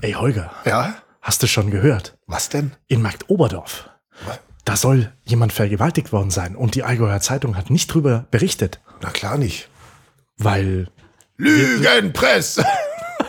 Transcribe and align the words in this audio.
Ey, 0.00 0.12
Holger, 0.12 0.52
Ja? 0.64 0.94
hast 1.22 1.42
du 1.42 1.46
schon 1.46 1.70
gehört? 1.70 2.16
Was 2.26 2.48
denn? 2.48 2.72
In 2.86 3.02
Markt 3.02 3.28
Oberdorf. 3.28 3.90
Was? 4.26 4.38
Da 4.64 4.76
soll 4.76 5.12
jemand 5.24 5.52
vergewaltigt 5.52 6.12
worden 6.12 6.30
sein 6.30 6.54
und 6.54 6.74
die 6.74 6.84
Allgäuer 6.84 7.20
Zeitung 7.20 7.56
hat 7.56 7.70
nicht 7.70 7.88
drüber 7.92 8.26
berichtet, 8.30 8.80
Na 9.02 9.10
klar 9.10 9.38
nicht. 9.38 9.68
weil 10.36 10.88
Lügenpresse! 11.36 12.64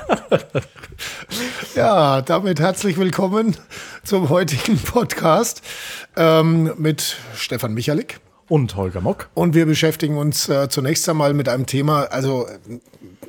ja, 1.75 2.21
damit 2.21 2.59
herzlich 2.59 2.97
willkommen 2.97 3.55
zum 4.03 4.29
heutigen 4.29 4.77
Podcast 4.79 5.61
ähm, 6.15 6.73
mit 6.77 7.17
Stefan 7.35 7.73
Michalik. 7.73 8.19
Und 8.49 8.75
Holger 8.75 8.99
Mock. 8.99 9.29
Und 9.33 9.55
wir 9.55 9.65
beschäftigen 9.65 10.17
uns 10.17 10.49
äh, 10.49 10.67
zunächst 10.69 11.07
einmal 11.07 11.33
mit 11.33 11.47
einem 11.47 11.65
Thema, 11.65 12.03
also 12.05 12.47
äh, 12.47 12.79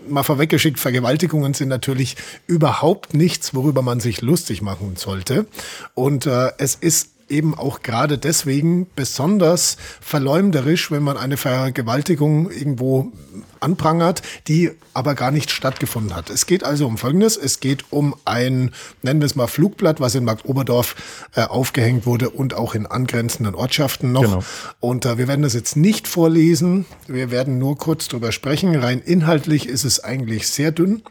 mal 0.09 0.23
vorweggeschickt, 0.23 0.81
Vergewaltigungen 0.81 1.55
sind 1.55 1.69
natürlich 1.69 2.17
überhaupt 2.47 3.15
nichts, 3.15 3.55
worüber 3.55 3.83
man 3.83 4.01
sich 4.01 4.23
lustig 4.23 4.63
machen 4.63 4.97
sollte. 4.97 5.47
Und 5.95 6.27
äh, 6.27 6.51
es 6.59 6.75
ist 6.75 7.11
eben 7.31 7.55
auch 7.55 7.83
gerade 7.83 8.19
deswegen 8.19 8.87
besonders 8.97 9.77
verleumderisch, 10.01 10.91
wenn 10.91 11.03
man 11.03 11.17
eine 11.17 11.37
Vergewaltigung 11.37 12.51
irgendwo 12.51 13.13
anprangert, 13.61 14.23
die 14.49 14.71
aber 14.95 15.15
gar 15.15 15.31
nicht 15.31 15.51
stattgefunden 15.51 16.15
hat. 16.17 16.31
Es 16.31 16.47
geht 16.47 16.65
also 16.65 16.87
um 16.87 16.99
Folgendes. 16.99 17.37
Es 17.37 17.61
geht 17.61 17.85
um 17.91 18.15
ein, 18.25 18.73
nennen 19.03 19.21
wir 19.21 19.27
es 19.27 19.37
mal 19.37 19.47
Flugblatt, 19.47 20.01
was 20.01 20.15
in 20.15 20.25
Marktoberdorf 20.25 20.97
äh, 21.37 21.43
aufgehängt 21.43 22.07
wurde 22.07 22.31
und 22.31 22.55
auch 22.55 22.75
in 22.75 22.87
angrenzenden 22.87 23.55
Ortschaften 23.55 24.13
noch. 24.13 24.23
Genau. 24.23 24.45
Und 24.81 25.05
äh, 25.05 25.19
wir 25.19 25.29
werden 25.29 25.43
das 25.43 25.55
jetzt 25.55 25.77
nicht 25.77 26.09
vorlesen. 26.09 26.87
Wir 27.07 27.31
werden 27.31 27.59
nur 27.59 27.79
kurz 27.79 28.09
drüber 28.09 28.33
sprechen. 28.33 28.75
Rein 28.77 29.01
inhaltlich 29.01 29.67
ist 29.69 29.85
es 29.85 30.03
eigentlich 30.03 30.49
sehr 30.49 30.73
dünn. 30.73 31.03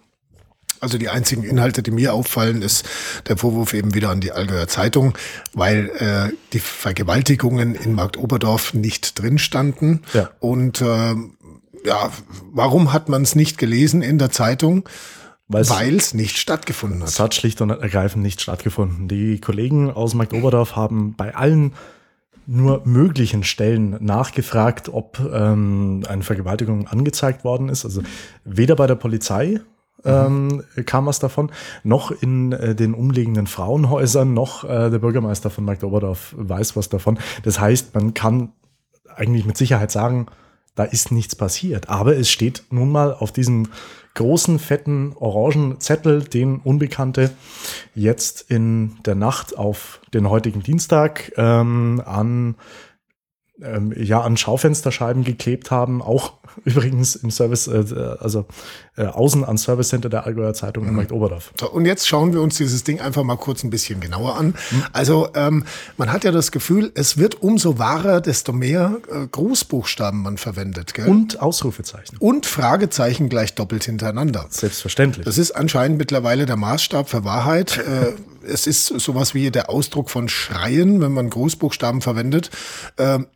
Also 0.81 0.97
die 0.97 1.09
einzigen 1.09 1.43
Inhalte, 1.43 1.83
die 1.83 1.91
mir 1.91 2.13
auffallen, 2.13 2.61
ist 2.61 2.87
der 3.27 3.37
Vorwurf 3.37 3.73
eben 3.73 3.93
wieder 3.93 4.09
an 4.09 4.21
die 4.21 4.31
Allgäuer 4.31 4.67
Zeitung, 4.67 5.17
weil 5.53 5.89
äh, 5.97 6.33
die 6.53 6.59
Vergewaltigungen 6.59 7.75
in 7.75 7.95
Marktoberdorf 7.95 8.73
nicht 8.73 9.19
drin 9.21 9.37
standen. 9.37 10.01
Ja. 10.13 10.29
Und 10.39 10.81
äh, 10.81 11.15
ja, 11.85 12.11
warum 12.51 12.93
hat 12.93 13.09
man 13.09 13.21
es 13.23 13.35
nicht 13.35 13.57
gelesen 13.57 14.01
in 14.01 14.17
der 14.17 14.31
Zeitung? 14.31 14.87
Weil's- 15.47 15.69
Weil 15.71 15.95
es 15.95 16.13
nicht 16.13 16.37
stattgefunden 16.37 17.01
hat. 17.01 17.09
Es 17.09 17.19
hat 17.19 17.33
schlicht 17.33 17.59
und 17.61 17.71
ergreifend 17.71 18.21
nicht 18.23 18.39
stattgefunden. 18.41 19.07
Die 19.07 19.41
Kollegen 19.41 19.89
aus 19.91 20.13
Markt 20.13 20.33
Oberdorf 20.33 20.75
haben 20.75 21.15
bei 21.15 21.33
allen 21.35 21.73
nur 22.45 22.81
möglichen 22.85 23.43
Stellen 23.43 23.97
nachgefragt, 24.03 24.89
ob 24.89 25.19
ähm, 25.31 26.03
eine 26.07 26.23
Vergewaltigung 26.23 26.87
angezeigt 26.87 27.43
worden 27.43 27.69
ist. 27.69 27.85
Also 27.85 28.01
weder 28.43 28.75
bei 28.75 28.87
der 28.87 28.95
Polizei 28.95 29.59
ähm, 30.05 30.63
kam 30.85 31.05
was 31.05 31.19
davon, 31.19 31.51
noch 31.83 32.11
in 32.11 32.51
äh, 32.51 32.75
den 32.75 32.93
umliegenden 32.93 33.47
Frauenhäusern, 33.47 34.33
noch 34.33 34.63
äh, 34.63 34.89
der 34.89 34.99
Bürgermeister 34.99 35.49
von 35.49 35.65
Markt 35.65 35.83
Oberdorf 35.83 36.35
weiß 36.37 36.75
was 36.75 36.89
davon. 36.89 37.19
Das 37.43 37.59
heißt, 37.59 37.93
man 37.95 38.13
kann 38.13 38.53
eigentlich 39.15 39.45
mit 39.45 39.57
Sicherheit 39.57 39.91
sagen, 39.91 40.27
da 40.75 40.85
ist 40.85 41.11
nichts 41.11 41.35
passiert. 41.35 41.89
Aber 41.89 42.15
es 42.15 42.29
steht 42.29 42.63
nun 42.69 42.89
mal 42.89 43.13
auf 43.13 43.33
diesem 43.33 43.67
großen, 44.15 44.59
fetten, 44.59 45.13
orangen 45.15 45.79
Zettel, 45.79 46.23
den 46.23 46.57
Unbekannte 46.57 47.31
jetzt 47.95 48.49
in 48.49 48.97
der 49.05 49.15
Nacht 49.15 49.57
auf 49.57 50.01
den 50.13 50.29
heutigen 50.29 50.63
Dienstag 50.63 51.33
ähm, 51.37 52.01
an, 52.05 52.55
ähm, 53.61 53.93
ja, 53.95 54.21
an 54.21 54.37
Schaufensterscheiben 54.37 55.23
geklebt 55.23 55.69
haben. 55.69 56.01
Auch 56.01 56.33
übrigens 56.63 57.15
im 57.15 57.31
Service, 57.31 57.67
äh, 57.67 58.15
also 58.19 58.45
äh, 58.99 59.05
außen 59.05 59.45
am 59.45 59.57
Service 59.57 59.89
Center 59.89 60.09
der 60.09 60.25
Allgäuer 60.25 60.53
Zeitung 60.53 60.85
in 60.85 60.93
Markt 60.93 61.13
Oberdorf. 61.13 61.53
So, 61.57 61.69
und 61.71 61.85
jetzt 61.85 62.07
schauen 62.07 62.33
wir 62.33 62.41
uns 62.41 62.57
dieses 62.57 62.83
Ding 62.83 62.99
einfach 62.99 63.23
mal 63.23 63.37
kurz 63.37 63.63
ein 63.63 63.69
bisschen 63.69 64.01
genauer 64.01 64.35
an. 64.35 64.55
Also 64.91 65.29
ähm, 65.35 65.63
man 65.95 66.11
hat 66.11 66.25
ja 66.25 66.31
das 66.31 66.51
Gefühl, 66.51 66.91
es 66.95 67.17
wird 67.17 67.41
umso 67.41 67.79
wahrer, 67.79 68.19
desto 68.19 68.51
mehr 68.51 68.97
äh, 69.09 69.25
Großbuchstaben 69.25 70.21
man 70.21 70.37
verwendet. 70.37 70.93
Gell? 70.93 71.07
Und 71.07 71.41
Ausrufezeichen. 71.41 72.17
und 72.17 72.45
Fragezeichen 72.45 73.29
gleich 73.29 73.55
doppelt 73.55 73.85
hintereinander. 73.85 74.47
Selbstverständlich. 74.49 75.25
Das 75.25 75.37
ist 75.37 75.51
anscheinend 75.51 75.97
mittlerweile 75.97 76.45
der 76.45 76.57
Maßstab 76.57 77.09
für 77.09 77.23
Wahrheit. 77.23 77.79
Äh, 77.89 78.13
es 78.47 78.67
ist 78.67 78.85
sowas 78.85 79.33
wie 79.33 79.49
der 79.51 79.69
Ausdruck 79.69 80.09
von 80.09 80.29
Schreien, 80.29 81.01
wenn 81.01 81.11
man 81.11 81.29
Großbuchstaben 81.29 82.01
verwendet. 82.01 82.51
Ähm, 82.97 83.27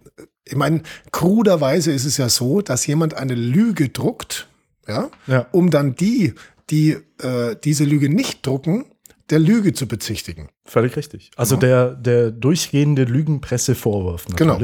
ich 0.46 0.56
meine, 0.56 0.84
kruderweise 1.12 1.91
ist 1.91 2.06
es 2.06 2.18
ja 2.18 2.29
so, 2.29 2.62
dass 2.62 2.85
jemand 2.85 3.16
eine 3.16 3.34
Lüge 3.34 3.90
druckt, 3.90 4.47
ja, 4.88 5.09
Ja. 5.27 5.47
um 5.51 5.69
dann 5.69 5.95
die, 5.95 6.33
die 6.69 6.97
äh, 7.21 7.55
diese 7.63 7.83
Lüge 7.85 8.09
nicht 8.09 8.45
drucken, 8.45 8.85
der 9.29 9.39
Lüge 9.39 9.73
zu 9.73 9.88
bezichtigen. 9.88 10.49
Völlig 10.66 10.95
richtig. 10.97 11.31
Also 11.38 11.55
der, 11.55 11.94
der 11.95 12.31
durchgehende 12.31 13.03
Lügenpressevorwurf 13.05 14.25
Genau. 14.35 14.59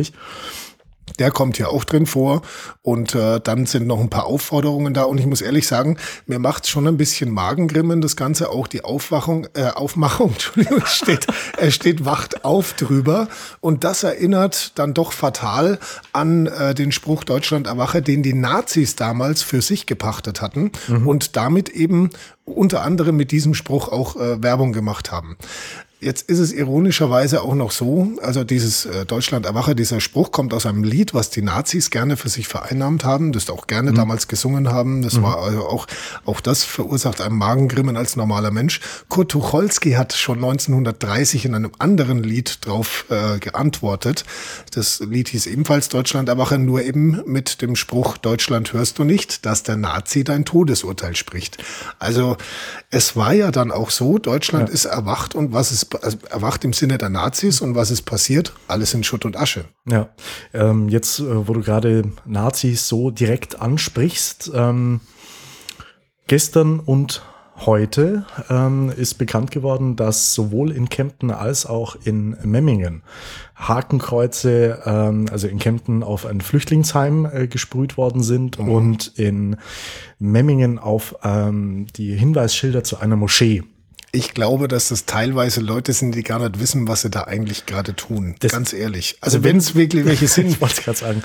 Der 1.20 1.32
kommt 1.32 1.58
hier 1.58 1.70
auch 1.70 1.84
drin 1.84 2.06
vor. 2.06 2.42
Und 2.82 3.14
äh, 3.16 3.40
dann 3.40 3.66
sind 3.66 3.88
noch 3.88 4.00
ein 4.00 4.10
paar 4.10 4.26
Aufforderungen 4.26 4.94
da. 4.94 5.04
Und 5.04 5.20
ich 5.20 5.26
muss 5.26 5.42
ehrlich 5.42 5.68
sagen, 5.68 5.98
mir 6.26 6.40
macht 6.40 6.68
schon 6.68 6.88
ein 6.88 6.98
bisschen 6.98 7.32
Magengrimmen, 7.32 8.02
das 8.02 8.16
Ganze. 8.16 8.50
Auch 8.50 8.68
die 8.68 8.84
Aufwachung, 8.84 9.48
äh, 9.54 9.68
Aufmachung, 9.68 10.30
Entschuldigung, 10.34 10.86
steht, 10.86 11.28
es 11.58 11.76
steht 11.76 12.06
Wacht 12.06 12.46
auf 12.46 12.74
drüber. 12.74 13.28
Und 13.62 13.84
das 13.84 14.04
erinnert 14.04 14.78
dann 14.80 14.94
doch 14.94 15.12
fatal 15.12 15.80
an 16.14 16.48
äh, 16.48 16.74
den 16.74 16.92
Spruch 16.92 17.24
Deutschland 17.24 17.68
erwache, 17.68 18.02
den 18.02 18.24
die 18.24 18.34
Nazis 18.34 18.96
damals 18.96 19.42
für 19.42 19.62
sich 19.62 19.86
gepachtet 19.86 20.42
hatten 20.42 20.72
und 21.06 21.36
damit 21.36 21.70
eben 21.70 22.10
unter 22.46 22.84
anderem 22.84 23.16
mit 23.16 23.32
diesem 23.32 23.54
Spruch 23.54 23.90
auch 23.90 24.16
äh, 24.16 24.42
Werbung 24.42 24.74
gemacht 24.74 25.12
haben. 25.12 25.38
Jetzt 26.02 26.30
ist 26.30 26.40
es 26.40 26.54
ironischerweise 26.54 27.42
auch 27.42 27.56
noch 27.56 27.72
so, 27.72 28.14
also 28.22 28.46
dieses 28.46 28.86
äh, 28.86 29.06
Deutschland 29.06 29.46
erwache, 29.46 29.76
dieser 29.76 30.00
Spruch 30.00 30.32
kommt 30.32 30.54
aus 30.54 30.66
einem 30.66 30.86
Lied, 30.86 31.14
was 31.14 31.30
die 31.30 31.42
Nazis 31.42 31.90
gerne 31.90 32.16
für 32.16 32.30
sich 32.30 32.48
vereinnahmt 32.48 33.04
haben, 33.04 33.34
das 33.34 33.50
auch 33.50 33.68
gerne 33.68 33.92
damals 33.92 34.30
gesungen 34.30 34.70
haben. 34.70 35.02
Das 35.02 35.22
war 35.22 35.40
also 35.40 35.66
auch, 35.66 35.88
auch 36.24 36.40
das 36.40 36.64
verursacht 36.64 37.20
einem 37.20 37.38
Magengrimmen 37.38 37.98
als 37.98 38.16
normaler 38.16 38.50
Mensch. 38.50 38.80
Kurt 39.10 39.32
Tucholsky 39.32 39.92
hat 39.92 40.14
schon 40.14 40.38
1930 40.38 41.44
in 41.44 41.54
einem 41.54 41.72
anderen 41.80 42.24
Lied 42.24 42.66
drauf 42.66 43.04
äh, 43.10 43.40
geantwortet. 43.40 44.24
Das 44.74 45.02
Lied 45.02 45.28
hieß 45.28 45.48
ebenfalls 45.48 45.90
Deutschland 45.90 46.30
erwache, 46.30 46.58
nur 46.60 46.82
eben 46.82 47.22
mit 47.26 47.62
dem 47.62 47.76
Spruch 47.76 48.16
Deutschland 48.16 48.72
hörst 48.72 49.00
du 49.00 49.04
nicht, 49.04 49.46
dass 49.46 49.64
der 49.64 49.76
Nazi 49.76 50.24
dein 50.24 50.46
Todesurteil 50.46 51.18
spricht. 51.18 51.58
Also 52.00 52.38
es 52.90 53.18
war 53.18 53.34
ja 53.34 53.52
dann 53.52 53.74
auch 53.74 53.90
so, 53.90 54.18
Deutschland 54.18 54.70
ist 54.70 54.86
erwacht 54.86 55.36
und 55.36 55.52
was 55.52 55.89
ist 55.94 56.04
also 56.04 56.18
erwacht 56.30 56.64
im 56.66 56.74
Sinne 56.74 56.98
der 56.98 57.10
Nazis 57.10 57.62
und 57.62 57.76
was 57.76 57.92
ist 57.92 58.04
passiert? 58.04 58.54
Alles 58.68 58.94
in 58.94 59.04
Schutt 59.04 59.26
und 59.26 59.38
Asche. 59.38 59.66
Ja, 59.86 60.10
ähm, 60.54 60.90
jetzt, 60.90 61.20
äh, 61.20 61.48
wo 61.48 61.54
du 61.54 61.62
gerade 61.62 62.12
Nazis 62.26 62.88
so 62.88 63.12
direkt 63.12 63.62
ansprichst, 63.62 64.52
ähm, 64.54 65.02
gestern 66.28 66.80
und 66.80 67.24
heute 67.66 68.26
ähm, 68.50 68.92
ist 68.96 69.16
bekannt 69.16 69.52
geworden, 69.52 69.98
dass 69.98 70.34
sowohl 70.34 70.72
in 70.72 70.88
Kempten 70.88 71.30
als 71.32 71.66
auch 71.66 71.98
in 72.04 72.38
Memmingen 72.44 73.04
Hakenkreuze, 73.56 74.82
ähm, 74.86 75.26
also 75.30 75.48
in 75.48 75.60
Kempten 75.60 76.04
auf 76.04 76.26
ein 76.26 76.40
Flüchtlingsheim 76.40 77.26
äh, 77.26 77.48
gesprüht 77.48 77.98
worden 77.98 78.24
sind 78.24 78.58
und 78.60 79.08
in 79.16 79.58
Memmingen 80.20 80.80
auf 80.80 81.16
ähm, 81.24 81.88
die 81.98 82.16
Hinweisschilder 82.16 82.84
zu 82.86 83.00
einer 83.00 83.18
Moschee. 83.18 83.64
Ich 84.12 84.34
glaube, 84.34 84.68
dass 84.68 84.90
das 84.90 85.06
teilweise 85.06 85.62
Leute 85.62 85.94
sind, 85.94 86.16
die 86.16 86.24
gar 86.24 86.40
nicht 86.40 86.60
wissen, 86.60 86.88
was 86.88 87.02
sie 87.02 87.10
da 87.10 87.24
eigentlich 87.26 87.66
gerade 87.66 87.96
tun. 87.96 88.36
Das- 88.40 88.52
Ganz 88.52 88.74
ehrlich. 88.74 89.18
Also, 89.22 89.38
Also 89.38 89.44
wenn 89.44 89.58
es 89.58 89.76
wirklich 89.76 90.06
welche 90.06 90.28
sind, 90.28 90.50
Ich 90.50 90.62
wollte 90.62 90.76
es 90.80 90.84
gerade 90.84 90.98
sagen. 90.98 91.24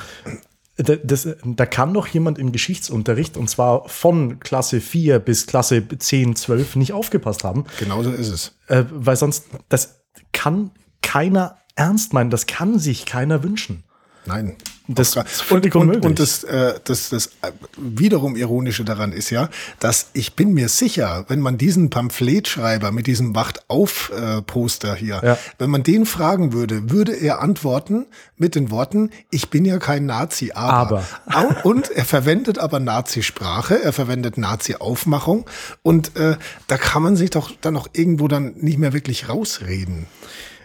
Da, 0.77 0.97
das, 0.97 1.29
da 1.45 1.67
kann 1.67 1.95
doch 1.95 2.09
jemand 2.09 2.37
im 2.39 2.51
Geschichtsunterricht, 2.51 3.37
und 3.37 3.49
zwar 3.49 3.89
von 3.89 4.41
Klasse 4.41 4.81
4 4.81 5.21
bis 5.21 5.47
Klasse 5.47 5.83
10, 5.97 6.35
12, 6.35 6.75
nicht 6.77 6.93
aufgepasst 6.93 7.45
haben, 7.45 7.65
genauso 7.79 8.11
ist 8.11 8.29
es. 8.29 8.53
äh, 8.67 8.83
weil 8.91 9.15
sonst, 9.17 9.45
das 9.69 10.01
kann 10.33 10.73
keiner 11.01 11.59
ernst 11.77 12.13
meinen, 12.13 12.31
das 12.31 12.47
kann 12.47 12.81
sich 12.81 13.07
keiner 13.07 13.45
wünschen. 13.45 13.85
Nein. 14.27 14.57
Das 14.87 15.17
ist 15.17 15.51
und, 15.51 15.75
und, 15.75 16.05
und 16.05 16.19
das, 16.19 16.45
äh, 16.45 16.75
das, 16.85 17.09
das 17.09 17.29
äh, 17.41 17.53
wiederum 17.79 18.37
Ironische 18.37 18.85
daran 18.85 19.13
ist 19.13 19.31
ja, 19.31 19.49
dass 19.81 20.09
ich 20.13 20.35
bin 20.37 20.53
mir 20.53 20.69
sicher, 20.69 21.25
wenn 21.29 21.41
man 21.41 21.57
diesen 21.57 21.89
Pamphletschreiber 21.89 22.93
mit 22.93 23.07
diesem 23.07 23.35
Wacht-auf-Poster 23.35 24.95
hier, 24.95 25.21
Ja. 25.25 25.39
wenn 25.59 25.71
man 25.71 25.85
den 25.85 26.05
fragen 26.05 26.53
würde, 26.53 26.91
würde 26.91 27.13
er 27.13 27.41
antworten 27.41 28.05
mit 28.37 28.55
den 28.55 28.71
Worten, 28.71 29.09
ich 29.31 29.49
bin 29.49 29.65
ja 29.65 29.79
kein 29.79 30.05
Nazi, 30.05 30.53
aber. 30.55 31.03
Au- 31.33 31.55
Und 31.69 31.91
er 31.91 32.05
verwendet 32.05 32.59
aber 32.59 32.79
Nazi-Sprache, 32.79 33.83
er 33.83 33.95
verwendet 33.95 34.37
Nazi-Aufmachung 34.37 35.47
und 35.83 36.15
äh, 36.17 36.37
da 36.67 36.77
kann 36.77 37.03
man 37.03 37.17
sich 37.17 37.31
doch 37.31 37.53
dann 37.63 37.77
auch 37.79 37.89
irgendwo 37.95 38.29
dann 38.29 38.53
nicht 38.57 38.79
mehr 38.79 38.93
wirklich 38.93 39.29
rausreden. 39.31 40.07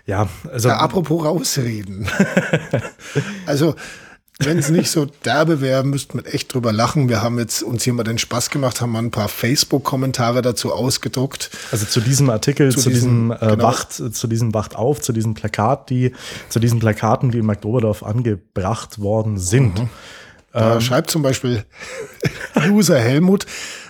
Ja, 0.09 0.27
also 0.51 0.69
Ja, 0.69 0.77
apropos 0.77 1.23
rausreden. 1.23 2.07
also, 3.45 3.75
wenn 4.39 4.57
es 4.57 4.69
nicht 4.69 4.89
so 4.89 5.06
derbe 5.06 5.61
wäre, 5.61 5.83
müsste 5.83 6.17
man 6.17 6.25
echt 6.25 6.51
drüber 6.51 6.73
lachen. 6.73 7.09
Wir 7.09 7.21
haben 7.21 7.38
jetzt 7.38 7.61
uns 7.61 7.83
hier 7.83 7.94
mal 7.94 8.03
den 8.03 8.17
Spaß 8.17 8.50
gemacht, 8.50 8.81
haben 8.81 8.91
mal 8.91 9.03
ein 9.03 9.11
paar 9.11 9.27
Facebook-Kommentare 9.27 10.41
dazu 10.41 10.73
ausgedruckt. 10.73 11.51
Also 11.71 11.85
zu 11.85 12.01
diesem 12.01 12.31
Artikel, 12.31 12.71
zu, 12.71 12.79
zu 12.79 12.89
diesem, 12.89 13.29
diesem 13.29 13.31
äh, 13.33 13.51
genau. 13.51 13.63
Wacht, 13.65 13.91
zu 13.94 14.27
diesem 14.27 14.51
Wacht 14.56 14.75
auf, 14.75 15.00
zu 15.00 15.13
diesem 15.13 15.35
Plakat, 15.35 15.91
die, 15.91 16.13
zu 16.47 16.59
diesen 16.59 16.79
Plakaten, 16.79 17.29
die 17.29 17.38
in 17.38 17.45
McDoberdorf 17.45 18.01
angebracht 18.01 19.00
worden 19.00 19.38
sind. 19.38 19.77
Mhm. 19.77 19.89
Da 20.51 20.75
ähm, 20.75 20.81
schreibt 20.81 21.11
zum 21.11 21.21
Beispiel 21.21 21.63
User 22.71 22.97
Helmut, 22.97 23.45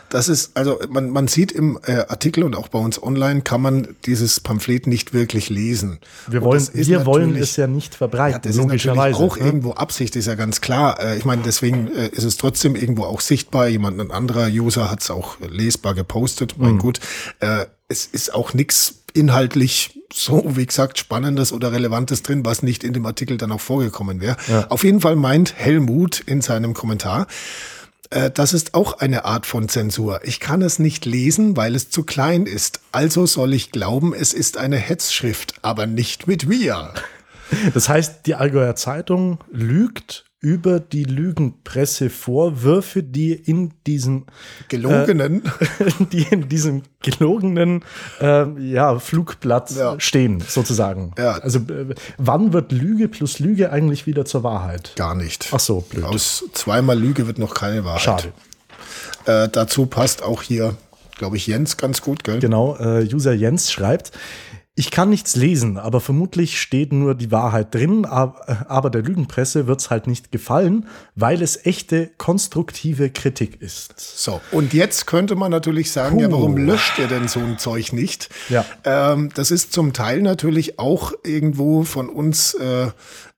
das 0.10 0.30
ist, 0.30 0.56
also 0.56 0.80
man, 0.90 1.10
man 1.10 1.28
sieht 1.28 1.52
im 1.52 1.80
äh, 1.86 2.06
Artikel 2.08 2.44
und 2.44 2.56
auch 2.56 2.68
bei 2.68 2.80
uns 2.80 3.02
online 3.02 3.42
kann 3.42 3.62
man 3.62 3.96
dieses 4.06 4.40
Pamphlet 4.40 4.88
nicht 4.88 5.14
wirklich 5.14 5.50
lesen. 5.50 6.00
Wir 6.28 6.42
wollen, 6.42 6.68
wir 6.74 7.06
wollen 7.06 7.36
es 7.36 7.56
ja 7.56 7.68
nicht 7.68 7.96
verbreiten, 7.96 8.42
ja, 8.44 8.50
das 8.50 8.56
logischerweise. 8.56 9.12
Ist 9.12 9.32
auch 9.32 9.38
ne? 9.38 9.46
irgendwo 9.46 9.72
Absicht, 9.74 10.16
ist 10.16 10.28
ja 10.28 10.36
ganz 10.36 10.62
klar. 10.62 11.00
Äh, 11.02 11.18
ich 11.18 11.26
meine, 11.26 11.42
deswegen 11.44 11.88
äh, 11.88 12.08
ist 12.10 12.24
es 12.24 12.38
trotzdem 12.38 12.76
irgendwo 12.76 13.04
auch 13.04 13.22
sichtbar. 13.22 13.68
Jemand, 13.68 14.00
ein 14.00 14.12
anderer 14.12 14.48
User 14.48 14.90
hat 14.90 15.02
es 15.02 15.12
auch 15.12 15.38
lesbar 15.40 15.94
gepostet. 15.94 16.56
Mein 16.58 16.74
mhm. 16.74 16.80
gut, 16.80 17.00
äh, 17.40 17.66
es 17.88 18.06
ist 18.06 18.34
auch 18.34 18.54
nichts 18.54 19.04
inhaltlich 19.14 20.00
so, 20.14 20.44
wie 20.56 20.66
gesagt, 20.66 20.98
Spannendes 20.98 21.54
oder 21.54 21.72
Relevantes 21.72 22.24
drin, 22.24 22.46
was 22.46 22.64
nicht 22.64 22.84
in 22.84 22.94
dem 22.94 23.06
Artikel 23.06 23.38
dann 23.38 23.52
auch 23.52 23.62
vorgekommen 23.62 24.22
wäre. 24.22 24.38
Ja. 24.48 24.68
Auf 24.70 24.84
jeden 24.84 25.02
Fall 25.02 25.16
meint 25.16 25.54
Helmut 25.56 26.22
in 26.22 26.42
seinem 26.42 26.74
Kommentar, 26.74 27.28
das 28.10 28.54
ist 28.54 28.74
auch 28.74 29.00
eine 29.00 29.26
Art 29.26 29.46
von 29.46 29.70
Zensur. 29.70 30.22
Ich 30.24 30.40
kann 30.40 30.62
es 30.62 30.80
nicht 30.80 31.06
lesen, 31.06 31.56
weil 31.56 31.76
es 31.76 31.90
zu 31.90 32.04
klein 32.04 32.46
ist. 32.46 32.82
Also 32.92 33.26
soll 33.26 33.54
ich 33.54 33.72
glauben, 33.72 34.14
es 34.14 34.34
ist 34.34 34.58
eine 34.58 34.78
Hetzschrift, 34.78 35.56
aber 35.62 35.86
nicht 35.86 36.28
mit 36.28 36.50
wir. 36.50 36.94
Das 37.74 37.90
heißt, 37.90 38.26
die 38.26 38.36
Allgäuer 38.36 38.76
Zeitung 38.76 39.40
lügt 39.52 40.29
über 40.42 40.80
die 40.80 41.04
Lügenpressevorwürfe, 41.04 43.04
die 43.04 43.34
in 43.34 43.74
diesem 43.86 44.26
gelogenen, 44.70 45.44
äh, 45.80 45.92
die 46.12 46.26
in 46.32 46.48
diesem 46.48 46.84
gelogenen 47.02 47.84
äh, 48.22 48.46
ja, 48.60 49.00
Flugblatt 49.00 49.72
ja. 49.72 50.00
stehen, 50.00 50.42
sozusagen. 50.48 51.12
Ja. 51.18 51.40
Also 51.40 51.60
äh, 51.60 51.94
wann 52.18 52.54
wird 52.54 52.72
Lüge 52.72 53.10
plus 53.10 53.40
Lüge 53.40 53.72
eigentlich 53.72 54.06
wieder 54.06 54.24
zur 54.24 54.44
Wahrheit? 54.44 54.94
Gar 54.96 55.16
nicht. 55.16 55.50
Ach 55.52 55.60
so, 55.60 55.82
blöd. 55.82 56.06
Aus 56.06 56.46
zweimal 56.54 56.98
Lüge 56.98 57.28
wird 57.28 57.38
noch 57.38 57.54
keine 57.54 57.84
Wahrheit. 57.84 58.02
Schade. 58.02 58.32
Äh, 59.26 59.50
dazu 59.50 59.88
passt 59.88 60.24
auch 60.24 60.42
hier, 60.42 60.78
glaube 61.18 61.36
ich, 61.36 61.48
Jens 61.48 61.76
ganz 61.76 62.02
gut, 62.02 62.24
gell? 62.24 62.40
Genau, 62.40 62.78
äh, 62.78 63.06
User 63.14 63.34
Jens 63.34 63.72
schreibt, 63.72 64.14
ich 64.76 64.92
kann 64.92 65.10
nichts 65.10 65.36
lesen, 65.36 65.78
aber 65.78 66.00
vermutlich 66.00 66.62
steht 66.62 66.94
nur 66.94 67.14
die 67.14 67.32
Wahrheit 67.32 67.76
drin, 67.76 68.06
aber 68.06 68.90
der 68.90 69.02
Lügenpresse 69.02 69.68
wird 69.68 69.82
es 69.82 69.90
halt 69.90 70.08
nicht 70.08 70.32
gefallen, 70.32 70.88
weil 71.16 71.42
es 71.42 71.66
echte 71.66 72.10
konstruktive 72.18 73.10
Kritik 73.10 73.62
ist. 73.62 74.00
So, 74.00 74.40
und 74.52 74.74
jetzt 74.74 75.06
könnte 75.06 75.36
man 75.36 75.52
natürlich 75.52 75.92
sagen, 75.92 76.16
Puh. 76.16 76.22
ja, 76.22 76.32
warum 76.32 76.56
löscht 76.56 76.98
ihr 76.98 77.08
denn 77.08 77.28
so 77.28 77.42
ein 77.42 77.58
Zeug 77.58 77.92
nicht? 77.92 78.30
Ja. 78.48 78.64
Ähm, 78.86 79.32
das 79.36 79.52
ist 79.52 79.74
zum 79.74 79.92
Teil 79.92 80.22
natürlich 80.22 80.80
auch 80.80 81.12
irgendwo 81.26 81.84
von 81.84 82.08
uns 82.08 82.54
äh, 82.54 82.88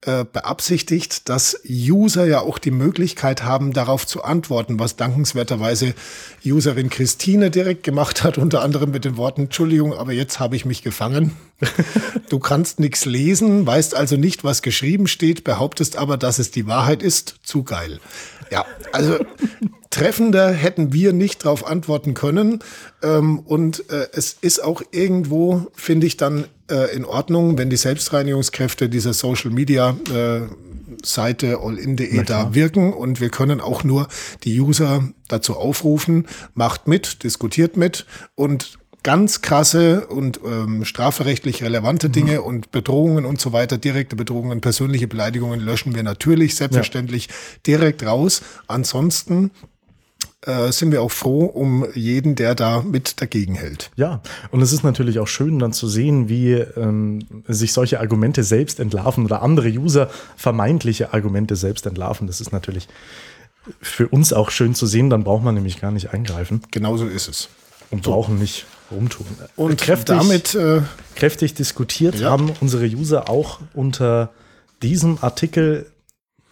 äh, 0.03 0.25
beabsichtigt, 0.25 1.29
dass 1.29 1.61
User 1.69 2.25
ja 2.25 2.39
auch 2.39 2.57
die 2.57 2.71
Möglichkeit 2.71 3.43
haben, 3.43 3.71
darauf 3.71 4.07
zu 4.07 4.23
antworten, 4.23 4.79
was 4.79 4.95
dankenswerterweise 4.95 5.93
Userin 6.43 6.89
Christine 6.89 7.51
direkt 7.51 7.83
gemacht 7.83 8.23
hat, 8.23 8.39
unter 8.39 8.63
anderem 8.63 8.89
mit 8.89 9.05
den 9.05 9.15
Worten, 9.15 9.41
Entschuldigung, 9.43 9.93
aber 9.93 10.11
jetzt 10.11 10.39
habe 10.39 10.55
ich 10.55 10.65
mich 10.65 10.81
gefangen. 10.81 11.30
Du 12.29 12.39
kannst 12.39 12.79
nichts 12.79 13.05
lesen, 13.05 13.67
weißt 13.67 13.95
also 13.95 14.15
nicht, 14.17 14.43
was 14.43 14.61
geschrieben 14.61 15.07
steht, 15.07 15.43
behauptest 15.43 15.97
aber, 15.97 16.17
dass 16.17 16.39
es 16.39 16.51
die 16.51 16.65
Wahrheit 16.65 17.03
ist. 17.03 17.35
Zu 17.43 17.63
geil. 17.63 17.99
Ja, 18.49 18.65
also 18.91 19.19
treffender 19.89 20.51
hätten 20.51 20.93
wir 20.93 21.13
nicht 21.13 21.45
darauf 21.45 21.65
antworten 21.65 22.13
können. 22.13 22.59
Ähm, 23.03 23.39
und 23.39 23.89
äh, 23.91 24.07
es 24.13 24.37
ist 24.41 24.63
auch 24.63 24.81
irgendwo, 24.91 25.67
finde 25.75 26.07
ich, 26.07 26.17
dann 26.17 26.45
äh, 26.69 26.95
in 26.95 27.05
Ordnung, 27.05 27.57
wenn 27.57 27.69
die 27.69 27.77
Selbstreinigungskräfte 27.77 28.89
dieser 28.89 29.13
Social 29.13 29.51
Media 29.51 29.95
äh, 30.11 30.47
Seite 31.03 31.59
allin.de 31.59 32.23
da 32.23 32.53
wirken 32.53 32.93
und 32.93 33.21
wir 33.21 33.29
können 33.29 33.61
auch 33.61 33.83
nur 33.83 34.07
die 34.43 34.59
User 34.59 35.09
dazu 35.27 35.55
aufrufen, 35.55 36.27
macht 36.53 36.87
mit, 36.87 37.23
diskutiert 37.23 37.77
mit 37.77 38.05
und 38.35 38.77
ganz 39.03 39.41
krasse 39.41 40.07
und 40.07 40.39
ähm, 40.45 40.85
strafrechtlich 40.85 41.63
relevante 41.63 42.07
mhm. 42.07 42.11
Dinge 42.13 42.41
und 42.41 42.71
Bedrohungen 42.71 43.25
und 43.25 43.41
so 43.41 43.53
weiter, 43.53 43.77
direkte 43.77 44.15
Bedrohungen, 44.15 44.61
persönliche 44.61 45.07
Beleidigungen 45.07 45.59
löschen 45.59 45.95
wir 45.95 46.03
natürlich 46.03 46.55
selbstverständlich 46.55 47.27
ja. 47.27 47.33
direkt 47.65 48.05
raus. 48.05 48.41
Ansonsten 48.67 49.51
äh, 50.45 50.71
sind 50.71 50.91
wir 50.91 51.01
auch 51.01 51.11
froh 51.11 51.45
um 51.45 51.85
jeden, 51.93 52.35
der 52.35 52.55
da 52.55 52.81
mit 52.81 53.21
dagegen 53.21 53.55
hält. 53.55 53.91
Ja, 53.95 54.21
und 54.49 54.61
es 54.61 54.73
ist 54.73 54.83
natürlich 54.83 55.19
auch 55.19 55.27
schön 55.27 55.59
dann 55.59 55.73
zu 55.73 55.87
sehen, 55.87 56.29
wie 56.29 56.53
ähm, 56.53 57.19
sich 57.47 57.73
solche 57.73 57.99
Argumente 57.99 58.43
selbst 58.43 58.79
entlarven 58.79 59.25
oder 59.25 59.41
andere 59.41 59.69
User 59.69 60.09
vermeintliche 60.35 61.13
Argumente 61.13 61.55
selbst 61.55 61.85
entlarven. 61.85 62.27
Das 62.27 62.41
ist 62.41 62.51
natürlich 62.51 62.87
für 63.81 64.07
uns 64.07 64.33
auch 64.33 64.49
schön 64.49 64.73
zu 64.73 64.87
sehen, 64.87 65.11
dann 65.11 65.23
braucht 65.23 65.43
man 65.43 65.53
nämlich 65.53 65.79
gar 65.79 65.91
nicht 65.91 66.11
eingreifen. 66.11 66.61
Genauso 66.71 67.05
ist 67.05 67.27
es. 67.27 67.49
Und 67.91 68.05
so. 68.05 68.11
brauchen 68.11 68.39
nicht 68.39 68.65
rumtun. 68.91 69.27
Und 69.55 69.79
kräftig, 69.79 70.17
damit 70.17 70.55
äh, 70.55 70.81
kräftig 71.15 71.53
diskutiert 71.53 72.15
ja. 72.15 72.29
haben 72.29 72.51
unsere 72.61 72.85
User 72.85 73.29
auch 73.29 73.59
unter 73.73 74.31
diesem 74.81 75.17
Artikel 75.21 75.91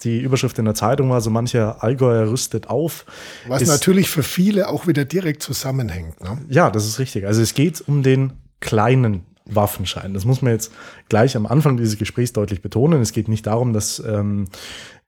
die 0.04 0.20
Überschrift 0.20 0.58
in 0.60 0.66
der 0.66 0.76
Zeitung 0.76 1.10
war, 1.10 1.20
so 1.22 1.30
mancher 1.30 1.84
Allgäuer 1.84 2.30
rüstet 2.30 2.70
auf. 2.70 3.06
Was 3.48 3.62
ist, 3.62 3.68
natürlich 3.68 4.10
für 4.10 4.24
viele 4.24 4.70
auch 4.70 4.88
wieder 4.88 5.06
direkt 5.06 5.44
zusammenhängt. 5.44 6.22
Ne? 6.24 6.38
Ja, 6.48 6.70
das 6.70 6.86
ist 6.86 7.00
richtig. 7.00 7.26
Also 7.26 7.42
es 7.42 7.54
geht 7.54 7.82
um 7.86 8.02
den 8.02 8.34
kleinen 8.62 9.26
Waffenschein. 9.46 10.14
Das 10.14 10.26
muss 10.26 10.42
man 10.42 10.54
jetzt 10.54 10.72
gleich 11.10 11.36
am 11.36 11.46
Anfang 11.46 11.78
dieses 11.78 11.98
Gesprächs 11.98 12.34
deutlich 12.34 12.62
betonen. 12.62 13.02
Es 13.02 13.12
geht 13.12 13.28
nicht 13.28 13.48
darum, 13.48 13.74
dass 13.74 14.00
ähm, 14.00 14.48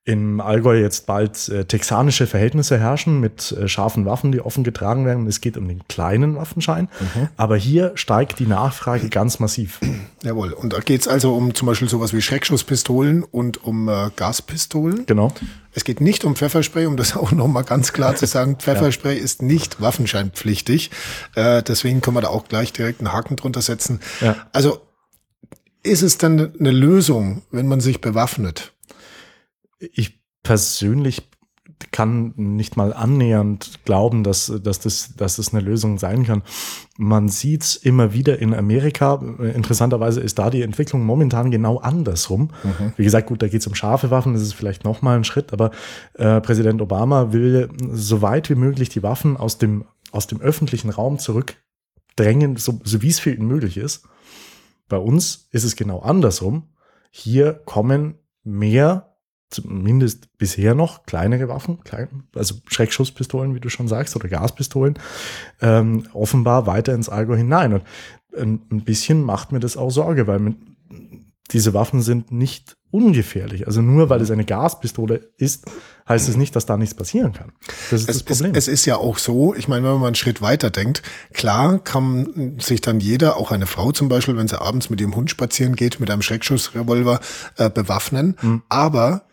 im 0.04 0.42
Allgäu 0.42 0.82
jetzt 0.82 1.06
bald 1.06 1.48
äh, 1.50 1.66
texanische 1.66 2.26
Verhältnisse 2.26 2.80
herrschen 2.80 3.20
mit 3.20 3.52
äh, 3.52 3.68
scharfen 3.68 4.06
Waffen, 4.06 4.32
die 4.32 4.42
offen 4.42 4.64
getragen 4.64 5.06
werden. 5.06 5.28
Es 5.28 5.42
geht 5.42 5.58
um 5.58 5.68
den 5.68 5.88
kleinen 5.88 6.36
Waffenschein. 6.36 6.90
Mhm. 7.00 7.28
Aber 7.38 7.56
hier 7.56 7.92
steigt 7.94 8.40
die 8.40 8.48
Nachfrage 8.48 9.10
ganz 9.10 9.38
massiv. 9.40 9.80
Jawohl. 10.24 10.54
Und 10.54 10.74
da 10.74 10.80
geht 10.80 11.02
es 11.02 11.08
also 11.08 11.36
um 11.36 11.54
zum 11.54 11.68
Beispiel 11.68 11.88
sowas 11.88 12.14
wie 12.14 12.22
Schreckschusspistolen 12.22 13.24
und 13.24 13.64
um 13.64 13.90
äh, 13.90 14.10
Gaspistolen. 14.16 15.06
Genau. 15.06 15.32
Es 15.74 15.84
geht 15.84 16.02
nicht 16.02 16.26
um 16.26 16.36
Pfefferspray, 16.36 16.88
um 16.88 16.98
das 16.98 17.16
auch 17.16 17.32
nochmal 17.32 17.64
ganz 17.64 17.94
klar 17.94 18.16
zu 18.16 18.26
sagen. 18.26 18.56
Pfefferspray 18.60 19.16
ja. 19.16 19.24
ist 19.24 19.44
nicht 19.44 19.82
waffenscheinpflichtig. 19.82 20.90
Äh, 21.36 21.62
deswegen 21.62 22.02
können 22.02 22.18
wir 22.18 22.22
da 22.22 22.30
auch 22.30 22.48
gleich 22.48 22.74
direkt 22.74 23.02
einen 23.02 23.14
Haken 23.14 23.36
drunter 23.36 23.62
setzen. 23.62 24.00
Ja. 24.20 24.36
Also 24.52 24.82
ist 25.84 26.02
es 26.02 26.18
dann 26.18 26.54
eine 26.60 26.72
Lösung, 26.72 27.44
wenn 27.52 27.68
man 27.68 27.82
sich 27.82 28.02
bewaffnet? 28.02 28.74
Ich 29.94 30.22
persönlich 30.44 31.30
kann 31.92 32.34
nicht 32.36 32.78
mal 32.78 32.94
annähernd 32.94 33.80
glauben, 33.86 34.24
dass, 34.24 34.52
dass, 34.64 34.80
das, 34.80 35.16
dass 35.16 35.38
das 35.38 35.54
eine 35.54 35.64
Lösung 35.64 35.98
sein 35.98 36.26
kann. 36.26 36.44
Man 36.98 37.28
sieht 37.28 37.64
es 37.64 37.76
immer 37.76 38.14
wieder 38.14 38.40
in 38.40 38.54
Amerika. 38.54 39.16
Interessanterweise 39.16 40.22
ist 40.22 40.38
da 40.38 40.50
die 40.50 40.62
Entwicklung 40.62 41.04
momentan 41.04 41.50
genau 41.50 41.78
andersrum. 41.78 42.52
Mhm. 42.64 42.94
Wie 42.98 43.04
gesagt, 43.04 43.28
gut, 43.28 43.42
da 43.42 43.48
geht 43.48 43.62
es 43.62 43.68
um 43.68 43.74
scharfe 43.74 44.12
Waffen, 44.12 44.34
das 44.34 44.44
ist 44.44 44.54
vielleicht 44.54 44.84
nochmal 44.84 45.18
ein 45.18 45.24
Schritt, 45.24 45.54
aber 45.54 45.72
äh, 46.14 46.40
Präsident 46.42 46.82
Obama 46.82 47.34
will 47.34 47.70
so 47.92 48.22
weit 48.22 48.50
wie 48.50 48.56
möglich 48.56 48.90
die 48.90 49.04
Waffen 49.04 49.38
aus 49.38 49.58
dem, 49.58 49.86
aus 50.12 50.28
dem 50.28 50.40
öffentlichen 50.40 50.92
Raum 50.92 51.18
zurückdrängen, 51.18 52.58
so, 52.58 52.80
so 52.84 53.02
wie 53.02 53.10
es 53.10 53.20
für 53.20 53.34
ihn 53.34 53.48
möglich 53.48 53.78
ist. 53.78 54.04
Bei 54.88 54.98
uns 54.98 55.48
ist 55.52 55.64
es 55.64 55.76
genau 55.76 56.00
andersrum. 56.00 56.68
Hier 57.12 57.54
kommen 57.54 58.16
mehr 58.44 59.11
zumindest 59.52 60.38
bisher 60.38 60.76
noch 60.76 61.06
kleinere 61.06 61.48
Waffen, 61.48 61.84
klein, 61.84 62.24
also 62.36 62.56
Schreckschusspistolen, 62.68 63.54
wie 63.54 63.60
du 63.60 63.70
schon 63.70 63.88
sagst, 63.88 64.16
oder 64.16 64.28
Gaspistolen, 64.28 64.98
ähm, 65.62 66.08
offenbar 66.14 66.66
weiter 66.68 66.94
ins 66.94 67.10
Allgäu 67.10 67.38
hinein. 67.38 67.74
Und 67.74 67.84
ähm, 68.36 68.62
ein 68.72 68.84
bisschen 68.84 69.22
macht 69.22 69.52
mir 69.52 69.60
das 69.60 69.78
auch 69.78 69.92
Sorge, 69.92 70.28
weil 70.28 70.40
mit, 70.40 70.56
diese 71.52 71.74
Waffen 71.74 72.02
sind 72.02 72.32
nicht 72.32 72.78
ungefährlich. 72.92 73.68
Also 73.68 73.82
nur 73.82 74.10
weil 74.10 74.22
es 74.22 74.32
eine 74.32 74.46
Gaspistole 74.46 75.30
ist, 75.38 75.66
heißt 76.08 76.28
es 76.28 76.36
nicht, 76.36 76.56
dass 76.56 76.66
da 76.66 76.78
nichts 76.78 76.94
passieren 76.94 77.34
kann. 77.34 77.54
Das 77.90 78.02
ist 78.02 78.10
es, 78.10 78.18
das 78.18 78.24
Problem. 78.24 78.52
Es, 78.54 78.68
es 78.68 78.74
ist 78.74 78.86
ja 78.86 78.98
auch 78.98 79.18
so, 79.18 79.56
ich 79.56 79.68
meine, 79.68 79.88
wenn 79.88 79.96
man 79.96 80.08
einen 80.08 80.16
Schritt 80.16 80.42
weiter 80.42 80.70
denkt, 80.70 81.02
klar 81.34 81.80
kann 81.80 82.58
sich 82.60 82.82
dann 82.82 83.00
jeder, 83.00 83.38
auch 83.38 83.52
eine 83.52 83.66
Frau 83.66 83.92
zum 83.92 84.10
Beispiel, 84.10 84.36
wenn 84.36 84.48
sie 84.48 84.60
abends 84.60 84.90
mit 84.90 85.00
ihrem 85.00 85.16
Hund 85.16 85.30
spazieren 85.30 85.76
geht, 85.76 86.00
mit 86.00 86.12
einem 86.12 86.22
Schreckschussrevolver 86.22 87.20
äh, 87.58 87.70
bewaffnen. 87.70 88.36
Mhm. 88.42 88.64
Aber 88.68 89.24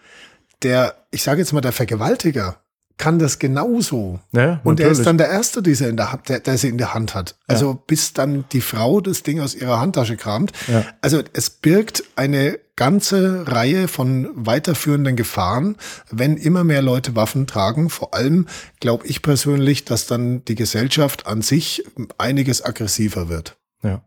der, 0.63 0.95
ich 1.11 1.23
sage 1.23 1.41
jetzt 1.41 1.53
mal, 1.53 1.61
der 1.61 1.73
Vergewaltiger, 1.73 2.61
kann 2.97 3.21
das 3.21 3.39
genauso. 3.39 4.19
Ja, 4.33 4.61
und 4.65 4.81
er 4.81 4.89
ist 4.91 5.07
dann 5.07 5.19
der 5.19 5.29
Erste, 5.29 5.63
der 5.63 5.77
sie 5.77 5.85
in 5.85 5.97
der, 5.97 6.11
Hand- 6.11 6.29
der, 6.29 6.41
der 6.41 6.59
sie 6.59 6.69
in 6.69 6.79
der 6.79 6.95
Hand 6.95 7.15
hat. 7.15 7.37
Also 7.47 7.75
bis 7.75 8.13
dann 8.13 8.45
die 8.51 8.61
Frau 8.61 9.01
das 9.01 9.23
Ding 9.23 9.39
aus 9.39 9.55
ihrer 9.55 9.79
Handtasche 9.79 10.17
kramt. 10.17 10.51
Ja. 10.67 10.85
Also 11.01 11.23
es 11.33 11.49
birgt 11.49 12.03
eine 12.17 12.59
ganze 12.75 13.45
Reihe 13.47 13.87
von 13.87 14.29
weiterführenden 14.35 15.15
Gefahren, 15.15 15.77
wenn 16.11 16.37
immer 16.37 16.65
mehr 16.65 16.83
Leute 16.83 17.15
Waffen 17.15 17.47
tragen. 17.47 17.89
Vor 17.89 18.15
allem 18.15 18.49
glaube 18.81 19.07
ich 19.07 19.23
persönlich, 19.23 19.85
dass 19.85 20.09
dann 20.09 20.45
die 20.47 20.57
Gesellschaft 20.57 21.29
an 21.29 21.41
sich 21.41 21.85
einiges 22.19 22.65
aggressiver 22.65 23.29
wird. 23.29 23.57
Ja. 23.85 24.03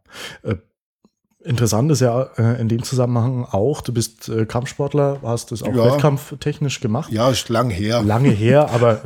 Interessant 1.43 1.91
ist 1.91 2.01
ja 2.01 2.29
äh, 2.38 2.62
in 2.62 2.69
dem 2.69 2.83
Zusammenhang 2.83 3.45
auch, 3.50 3.81
du 3.81 3.91
bist 3.93 4.29
äh, 4.29 4.45
Kampfsportler, 4.45 5.19
hast 5.24 5.51
das 5.51 5.63
auch 5.63 5.74
Ja. 5.74 5.86
wettkampftechnisch 5.86 6.81
gemacht. 6.81 7.12
Ja, 7.12 7.31
ist 7.31 7.50
lang 7.50 7.71
her. 7.71 8.03
Lange 8.03 8.29
her, 8.29 8.69
aber 8.74 9.01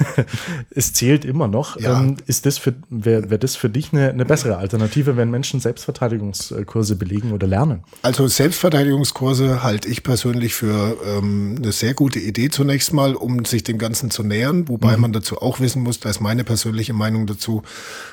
es 0.70 0.92
zählt 0.92 1.24
immer 1.24 1.46
noch. 1.46 1.78
Ja. 1.78 2.00
Ähm, 2.00 2.16
ist 2.26 2.44
das 2.46 2.58
für, 2.58 2.74
wäre 2.88 3.30
wär 3.30 3.38
das 3.38 3.54
für 3.54 3.68
dich 3.70 3.92
eine, 3.92 4.10
eine 4.10 4.24
bessere 4.24 4.56
Alternative, 4.56 5.16
wenn 5.16 5.30
Menschen 5.30 5.60
Selbstverteidigungskurse 5.60 6.96
belegen 6.96 7.32
oder 7.32 7.46
lernen? 7.46 7.84
Also 8.02 8.26
Selbstverteidigungskurse 8.26 9.62
halte 9.62 9.88
ich 9.88 10.02
persönlich 10.02 10.54
für 10.54 10.96
ähm, 11.06 11.54
eine 11.58 11.70
sehr 11.70 11.94
gute 11.94 12.18
Idee 12.18 12.48
zunächst 12.48 12.92
mal, 12.92 13.14
um 13.14 13.44
sich 13.44 13.62
dem 13.62 13.78
Ganzen 13.78 14.10
zu 14.10 14.24
nähern, 14.24 14.68
wobei 14.68 14.96
man 14.96 15.12
dazu 15.12 15.38
auch 15.40 15.60
wissen 15.60 15.82
muss, 15.82 16.00
da 16.00 16.10
ist 16.10 16.20
meine 16.20 16.42
persönliche 16.42 16.94
Meinung 16.94 17.26
dazu, 17.26 17.62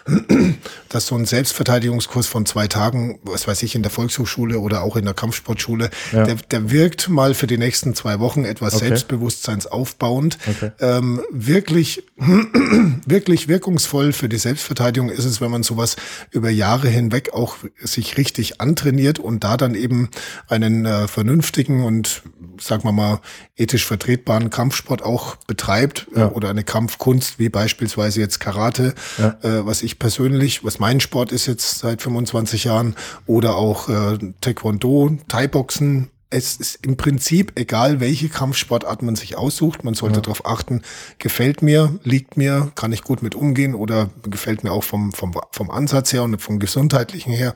dass 0.89 1.07
so 1.07 1.15
ein 1.15 1.25
Selbstverteidigungskurs 1.25 2.27
von 2.27 2.45
zwei 2.45 2.67
Tagen, 2.67 3.19
was 3.23 3.46
weiß 3.47 3.63
ich, 3.63 3.75
in 3.75 3.81
der 3.83 3.91
Volkshochschule 3.91 4.59
oder 4.59 4.81
auch 4.83 4.95
in 4.97 5.05
der 5.05 5.13
Kampfsportschule, 5.13 5.89
Ja. 6.11 6.25
der, 6.25 6.35
der 6.35 6.69
wirkt 6.71 7.09
mal 7.09 7.33
für 7.33 7.47
die 7.47 7.57
nächsten 7.57 7.95
zwei 7.95 8.19
Wochen 8.19 8.43
etwas 8.45 8.75
Okay. 8.75 8.87
selbstbewusstseinsaufbauend. 8.89 10.37
Okay. 10.47 10.71
Ähm, 10.79 11.21
wirklich, 11.31 12.03
wirklich 13.05 13.47
wirkungsvoll 13.47 14.13
für 14.13 14.29
die 14.29 14.37
Selbstverteidigung 14.37 15.09
ist 15.09 15.25
es, 15.25 15.41
wenn 15.41 15.51
man 15.51 15.63
sowas 15.63 15.95
über 16.31 16.49
Jahre 16.49 16.87
hinweg 16.89 17.33
auch 17.33 17.55
sich 17.81 18.17
richtig 18.17 18.59
antrainiert 18.61 19.19
und 19.19 19.43
da 19.43 19.57
dann 19.57 19.75
eben 19.75 20.09
einen 20.47 20.85
äh, 20.85 21.07
vernünftigen 21.07 21.83
und 21.83 22.23
sagen 22.59 22.83
wir 22.83 22.91
mal 22.91 23.19
ethisch 23.55 23.85
vertretbaren 23.85 24.49
Kampfsport 24.49 25.03
auch 25.03 25.35
betreibt 25.47 26.07
äh, 26.15 26.19
Ja. 26.19 26.31
oder 26.31 26.49
eine 26.49 26.63
Kampfkunst 26.63 27.39
wie 27.39 27.49
beispielsweise 27.49 28.19
jetzt 28.19 28.39
Karate, 28.39 28.93
Ja. 29.17 29.37
äh, 29.43 29.65
was 29.65 29.81
ich 29.83 29.99
persönlich, 29.99 30.63
was 30.63 30.79
mein 30.79 30.99
Sport 30.99 31.31
ist 31.31 31.45
jetzt 31.45 31.79
seit 31.79 32.01
25 32.01 32.63
Jahren 32.63 32.95
oder 33.37 33.55
auch 33.55 33.87
äh, 33.87 34.17
Taekwondo, 34.41 35.15
Thai-Boxen. 35.27 36.09
Es 36.31 36.57
ist 36.57 36.83
im 36.83 36.97
Prinzip 36.97 37.53
egal, 37.55 37.99
welche 37.99 38.29
Kampfsportart 38.29 39.03
man 39.03 39.15
sich 39.15 39.37
aussucht. 39.37 39.83
Man 39.83 39.93
sollte 39.93 40.21
darauf 40.21 40.45
achten, 40.45 40.81
gefällt 41.19 41.61
mir, 41.61 41.99
liegt 42.03 42.35
mir, 42.35 42.71
kann 42.73 42.91
ich 42.91 43.03
gut 43.03 43.21
mit 43.21 43.35
umgehen 43.35 43.75
oder 43.75 44.09
gefällt 44.23 44.63
mir 44.63 44.71
auch 44.71 44.83
vom, 44.83 45.13
vom, 45.13 45.39
vom 45.51 45.69
Ansatz 45.69 46.11
her 46.11 46.23
und 46.23 46.41
vom 46.41 46.57
gesundheitlichen 46.57 47.31
her. 47.31 47.55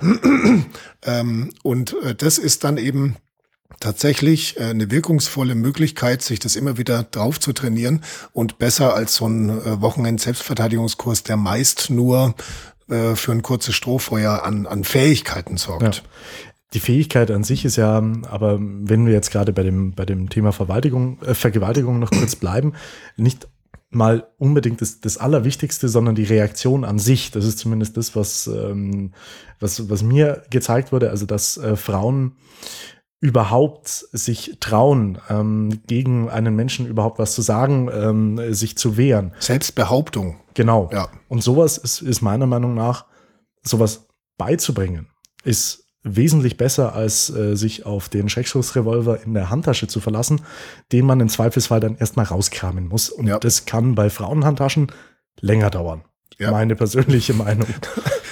ähm, 1.04 1.50
und 1.62 1.96
äh, 2.02 2.14
das 2.16 2.38
ist 2.38 2.64
dann 2.64 2.76
eben 2.76 3.16
tatsächlich 3.78 4.58
äh, 4.58 4.64
eine 4.64 4.90
wirkungsvolle 4.90 5.54
Möglichkeit, 5.54 6.22
sich 6.22 6.40
das 6.40 6.56
immer 6.56 6.76
wieder 6.76 7.04
drauf 7.04 7.38
zu 7.38 7.52
trainieren 7.52 8.02
und 8.32 8.58
besser 8.58 8.94
als 8.94 9.14
so 9.14 9.28
ein 9.28 9.48
äh, 9.48 9.80
Wochenend-Selbstverteidigungskurs, 9.80 11.22
der 11.22 11.36
meist 11.36 11.88
nur 11.88 12.34
äh, 12.90 13.16
für 13.16 13.32
ein 13.32 13.42
kurzes 13.42 13.74
Strohfeuer 13.74 14.44
an, 14.44 14.66
an 14.66 14.84
Fähigkeiten 14.84 15.56
sorgt. 15.56 15.82
Ja. 15.82 16.02
Die 16.72 16.80
Fähigkeit 16.80 17.30
an 17.30 17.42
sich 17.42 17.64
ist 17.64 17.76
ja, 17.76 18.02
aber 18.28 18.58
wenn 18.60 19.04
wir 19.04 19.12
jetzt 19.12 19.32
gerade 19.32 19.52
bei 19.52 19.64
dem, 19.64 19.92
bei 19.92 20.04
dem 20.04 20.28
Thema 20.28 20.52
Verwaltigung, 20.52 21.20
äh, 21.22 21.34
Vergewaltigung 21.34 21.98
noch 21.98 22.10
kurz 22.10 22.36
bleiben, 22.36 22.74
nicht 23.16 23.48
mal 23.90 24.28
unbedingt 24.38 24.80
das, 24.80 25.00
das 25.00 25.18
Allerwichtigste, 25.18 25.88
sondern 25.88 26.14
die 26.14 26.24
Reaktion 26.24 26.84
an 26.84 26.98
sich. 26.98 27.32
Das 27.32 27.44
ist 27.44 27.58
zumindest 27.58 27.96
das, 27.96 28.14
was, 28.14 28.46
ähm, 28.46 29.12
was, 29.58 29.90
was 29.90 30.02
mir 30.02 30.44
gezeigt 30.50 30.92
wurde, 30.92 31.10
also 31.10 31.26
dass 31.26 31.56
äh, 31.56 31.76
Frauen 31.76 32.36
überhaupt 33.20 33.88
sich 33.88 34.56
trauen, 34.60 35.18
ähm, 35.28 35.80
gegen 35.86 36.30
einen 36.30 36.56
Menschen 36.56 36.86
überhaupt 36.86 37.18
was 37.18 37.34
zu 37.34 37.42
sagen, 37.42 37.90
ähm, 37.92 38.54
sich 38.54 38.78
zu 38.78 38.96
wehren. 38.96 39.32
Selbstbehauptung. 39.40 40.39
Genau. 40.54 40.90
Ja. 40.92 41.08
Und 41.28 41.42
sowas 41.42 41.78
ist, 41.78 42.02
ist 42.02 42.20
meiner 42.22 42.46
Meinung 42.46 42.74
nach, 42.74 43.06
sowas 43.62 44.06
beizubringen, 44.38 45.08
ist 45.44 45.84
wesentlich 46.02 46.56
besser, 46.56 46.94
als 46.94 47.28
äh, 47.30 47.56
sich 47.56 47.84
auf 47.84 48.08
den 48.08 48.28
Schreckschussrevolver 48.30 49.22
in 49.22 49.34
der 49.34 49.50
Handtasche 49.50 49.86
zu 49.86 50.00
verlassen, 50.00 50.40
den 50.92 51.04
man 51.04 51.20
im 51.20 51.28
Zweifelsfall 51.28 51.80
dann 51.80 51.96
erstmal 51.96 52.24
rauskramen 52.24 52.88
muss. 52.88 53.10
Und 53.10 53.26
Ja. 53.26 53.38
das 53.38 53.66
kann 53.66 53.94
bei 53.94 54.08
Frauenhandtaschen 54.08 54.90
länger 55.40 55.68
dauern. 55.70 56.02
Ja. 56.38 56.50
Meine 56.52 56.74
persönliche 56.76 57.34
Meinung. 57.34 57.66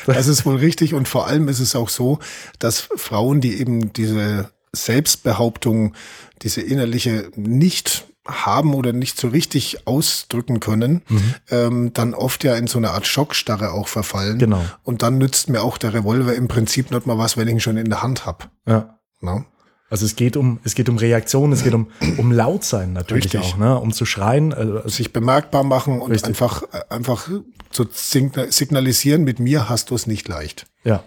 Das 0.06 0.26
ist 0.26 0.46
wohl 0.46 0.56
richtig 0.56 0.94
und 0.94 1.06
vor 1.06 1.26
allem 1.26 1.48
ist 1.48 1.60
es 1.60 1.76
auch 1.76 1.90
so, 1.90 2.18
dass 2.58 2.88
Frauen, 2.96 3.42
die 3.42 3.60
eben 3.60 3.92
diese 3.92 4.50
Selbstbehauptung, 4.72 5.92
diese 6.40 6.62
innerliche 6.62 7.30
nicht 7.36 8.07
haben 8.28 8.74
oder 8.74 8.92
nicht 8.92 9.18
so 9.18 9.28
richtig 9.28 9.86
ausdrücken 9.86 10.60
können, 10.60 11.02
ähm, 11.50 11.92
dann 11.94 12.14
oft 12.14 12.44
ja 12.44 12.54
in 12.56 12.66
so 12.66 12.78
eine 12.78 12.90
Art 12.90 13.06
Schockstarre 13.06 13.72
auch 13.72 13.88
verfallen. 13.88 14.38
Genau. 14.38 14.62
Und 14.84 15.02
dann 15.02 15.18
nützt 15.18 15.48
mir 15.48 15.62
auch 15.62 15.78
der 15.78 15.94
Revolver 15.94 16.34
im 16.34 16.46
Prinzip 16.46 16.90
nicht 16.90 17.06
mal 17.06 17.16
was, 17.18 17.36
wenn 17.36 17.48
ich 17.48 17.54
ihn 17.54 17.60
schon 17.60 17.76
in 17.78 17.88
der 17.88 18.02
Hand 18.02 18.26
hab. 18.26 18.50
Ja. 18.66 18.98
Ne? 19.20 19.44
Also 19.90 20.04
es 20.04 20.16
geht 20.16 20.36
um, 20.36 20.60
es 20.64 20.74
geht 20.74 20.90
um 20.90 20.98
Reaktion, 20.98 21.50
es 21.52 21.64
geht 21.64 21.72
um, 21.72 21.88
um 22.18 22.30
laut 22.30 22.62
sein 22.62 22.92
natürlich 22.92 23.32
Richtig. 23.32 23.40
auch, 23.40 23.56
ne? 23.56 23.78
um 23.78 23.92
zu 23.92 24.04
schreien. 24.04 24.52
Also, 24.52 24.86
Sich 24.86 25.14
bemerkbar 25.14 25.62
machen 25.64 26.00
und 26.02 26.10
Richtig. 26.10 26.28
einfach, 26.28 26.62
einfach 26.90 27.28
zu 27.70 27.84
signa- 27.84 28.52
signalisieren, 28.52 29.24
mit 29.24 29.40
mir 29.40 29.70
hast 29.70 29.90
du 29.90 29.94
es 29.94 30.06
nicht 30.06 30.28
leicht. 30.28 30.66
Ja. 30.84 31.02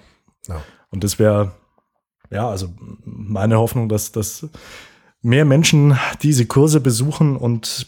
Ja. 0.48 0.64
Und 0.90 1.04
das 1.04 1.20
wäre, 1.20 1.52
ja, 2.32 2.50
also 2.50 2.74
meine 3.06 3.60
Hoffnung, 3.60 3.88
dass, 3.88 4.12
dass 4.12 4.48
mehr 5.22 5.46
Menschen 5.46 5.98
diese 6.24 6.46
Kurse 6.46 6.80
besuchen 6.80 7.36
und 7.36 7.88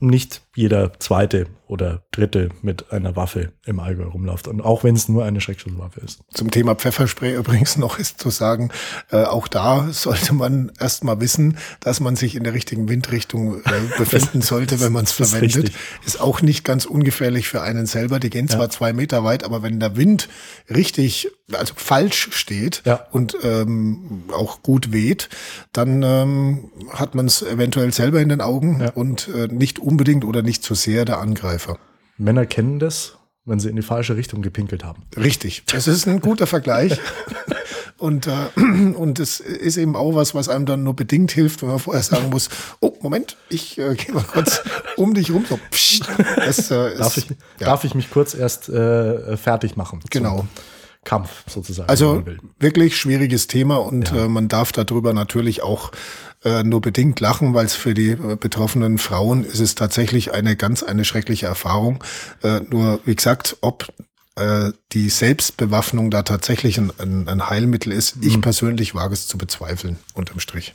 nicht 0.00 0.42
jeder 0.56 0.98
zweite 0.98 1.46
oder 1.68 2.04
dritte 2.12 2.48
mit 2.62 2.92
einer 2.92 3.16
Waffe 3.16 3.52
im 3.64 3.80
Allgäu 3.80 4.04
rumläuft. 4.04 4.46
Und 4.46 4.60
auch 4.60 4.84
wenn 4.84 4.94
es 4.94 5.08
nur 5.08 5.24
eine 5.24 5.40
Schreckschusswaffe 5.40 5.98
ist. 6.00 6.20
Zum 6.32 6.52
Thema 6.52 6.76
Pfefferspray 6.76 7.34
übrigens 7.36 7.76
noch 7.76 7.98
ist 7.98 8.20
zu 8.20 8.30
sagen, 8.30 8.70
äh, 9.10 9.24
auch 9.24 9.48
da 9.48 9.88
sollte 9.90 10.32
man 10.32 10.70
erstmal 10.78 11.20
wissen, 11.20 11.58
dass 11.80 11.98
man 11.98 12.14
sich 12.14 12.36
in 12.36 12.44
der 12.44 12.54
richtigen 12.54 12.88
Windrichtung 12.88 13.60
äh, 13.62 13.70
befinden 13.98 14.42
sollte, 14.42 14.80
wenn 14.80 14.92
man 14.92 15.04
es 15.04 15.18
ist 15.18 15.30
verwendet. 15.30 15.56
richtig. 15.64 15.76
Ist 16.06 16.20
auch 16.20 16.40
nicht 16.40 16.64
ganz 16.64 16.84
ungefährlich 16.86 17.48
für 17.48 17.62
einen 17.62 17.86
selber. 17.86 18.20
Die 18.20 18.30
gehen 18.30 18.48
zwar 18.48 18.70
zwei 18.70 18.92
Meter 18.92 19.24
weit, 19.24 19.42
aber 19.44 19.62
wenn 19.64 19.80
der 19.80 19.96
Wind 19.96 20.28
richtig, 20.70 21.28
also 21.52 21.74
falsch 21.76 22.28
steht 22.32 22.82
Ja. 22.86 23.06
und 23.10 23.36
ähm, 23.42 24.22
auch 24.32 24.62
gut 24.62 24.92
weht, 24.92 25.28
dann 25.72 26.02
ähm, 26.04 26.70
hat 26.90 27.16
man 27.16 27.26
es 27.26 27.42
eventuell 27.42 27.92
selber 27.92 28.20
in 28.20 28.28
den 28.28 28.40
Augen 28.40 28.80
Ja. 28.80 28.90
und 28.90 29.28
äh, 29.34 29.48
nicht 29.48 29.80
unbedingt 29.80 30.24
oder 30.24 30.42
nicht 30.46 30.62
zu 30.62 30.74
sehr 30.74 31.04
der 31.04 31.18
Angreifer. 31.18 31.78
Männer 32.16 32.46
kennen 32.46 32.78
das, 32.78 33.18
wenn 33.44 33.60
sie 33.60 33.68
in 33.68 33.76
die 33.76 33.82
falsche 33.82 34.16
Richtung 34.16 34.40
gepinkelt 34.40 34.84
haben. 34.84 35.02
Richtig, 35.16 35.64
das 35.66 35.86
ist 35.86 36.08
ein 36.08 36.20
guter 36.20 36.46
Vergleich. 36.46 36.98
Und, 37.98 38.26
äh, 38.26 38.32
und 38.94 39.18
es 39.20 39.40
ist 39.40 39.78
eben 39.78 39.96
auch 39.96 40.14
was, 40.14 40.34
was 40.34 40.50
einem 40.50 40.66
dann 40.66 40.82
nur 40.82 40.94
bedingt 40.94 41.32
hilft, 41.32 41.62
wenn 41.62 41.70
man 41.70 41.78
vorher 41.78 42.02
sagen 42.02 42.28
muss, 42.28 42.50
oh, 42.80 42.92
Moment, 43.00 43.38
ich 43.48 43.78
äh, 43.78 43.94
gehe 43.94 44.14
mal 44.14 44.22
kurz 44.22 44.60
um 44.96 45.14
dich 45.14 45.30
rum. 45.30 45.46
So, 45.48 45.58
das, 46.36 46.70
äh, 46.70 46.92
ist, 46.92 47.00
Darf 47.00 47.16
ich, 47.16 47.30
ja. 47.30 47.36
darf 47.60 47.84
ich 47.84 47.94
mich 47.94 48.10
kurz 48.10 48.34
erst 48.34 48.68
äh, 48.68 49.38
fertig 49.38 49.76
machen? 49.76 50.00
Genau. 50.10 50.46
Kampf 51.06 51.44
sozusagen. 51.48 51.88
Also 51.88 52.22
wirklich 52.58 52.96
schwieriges 52.98 53.46
Thema 53.46 53.76
und 53.76 54.10
Ja. 54.10 54.24
äh, 54.26 54.28
man 54.28 54.48
darf 54.48 54.72
darüber 54.72 55.14
natürlich 55.14 55.62
auch 55.62 55.92
äh, 56.44 56.62
nur 56.62 56.82
bedingt 56.82 57.18
lachen, 57.20 57.54
weil 57.54 57.64
es 57.64 57.74
für 57.74 57.94
die 57.94 58.10
äh, 58.10 58.36
betroffenen 58.38 58.98
Frauen 58.98 59.44
ist 59.44 59.60
es 59.60 59.74
tatsächlich 59.74 60.32
eine 60.32 60.54
ganz 60.56 60.82
eine 60.82 61.04
schreckliche 61.06 61.46
Erfahrung. 61.46 62.04
Äh, 62.42 62.60
nur 62.68 63.00
wie 63.06 63.16
gesagt, 63.16 63.56
ob 63.62 63.88
äh, 64.36 64.72
die 64.92 65.08
Selbstbewaffnung 65.08 66.10
da 66.10 66.22
tatsächlich 66.22 66.76
ein, 66.76 66.92
ein, 66.98 67.28
ein 67.28 67.48
Heilmittel 67.48 67.90
ist, 67.92 68.16
ich 68.20 68.38
persönlich 68.42 68.94
wage 68.94 69.14
es 69.14 69.26
zu 69.26 69.38
bezweifeln, 69.38 69.98
unterm 70.14 70.40
Strich. 70.40 70.74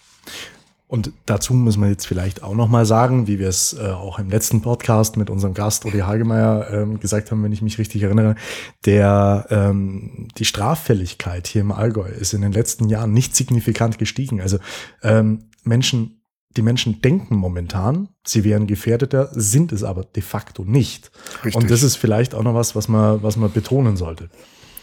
Und 0.91 1.13
dazu 1.25 1.53
müssen 1.53 1.81
wir 1.81 1.89
jetzt 1.89 2.05
vielleicht 2.05 2.43
auch 2.43 2.53
nochmal 2.53 2.85
sagen, 2.85 3.25
wie 3.25 3.39
wir 3.39 3.47
es 3.47 3.71
äh, 3.71 3.91
auch 3.91 4.19
im 4.19 4.29
letzten 4.29 4.61
Podcast 4.61 5.15
mit 5.15 5.29
unserem 5.29 5.53
Gast 5.53 5.85
Uli 5.85 5.99
Hagemeyer 5.99 6.67
ähm, 6.69 6.99
gesagt 6.99 7.31
haben, 7.31 7.41
wenn 7.43 7.53
ich 7.53 7.61
mich 7.61 7.77
richtig 7.77 8.03
erinnere, 8.03 8.35
der 8.83 9.47
ähm, 9.51 10.27
die 10.37 10.43
Straffälligkeit 10.43 11.47
hier 11.47 11.61
im 11.61 11.71
Allgäu 11.71 12.09
ist 12.09 12.33
in 12.33 12.41
den 12.41 12.51
letzten 12.51 12.89
Jahren 12.89 13.13
nicht 13.13 13.37
signifikant 13.37 13.99
gestiegen. 13.99 14.41
Also 14.41 14.57
ähm, 15.01 15.45
Menschen, 15.63 16.25
die 16.57 16.61
Menschen 16.61 17.01
denken 17.01 17.37
momentan, 17.37 18.09
sie 18.25 18.43
wären 18.43 18.67
gefährdeter, 18.67 19.29
sind 19.31 19.71
es 19.71 19.85
aber 19.85 20.03
de 20.03 20.21
facto 20.21 20.65
nicht. 20.65 21.09
Richtig. 21.35 21.55
Und 21.55 21.71
das 21.71 21.83
ist 21.83 21.95
vielleicht 21.95 22.35
auch 22.35 22.43
noch 22.43 22.53
was, 22.53 22.75
was 22.75 22.89
man, 22.89 23.23
was 23.23 23.37
man 23.37 23.49
betonen 23.53 23.95
sollte. 23.95 24.29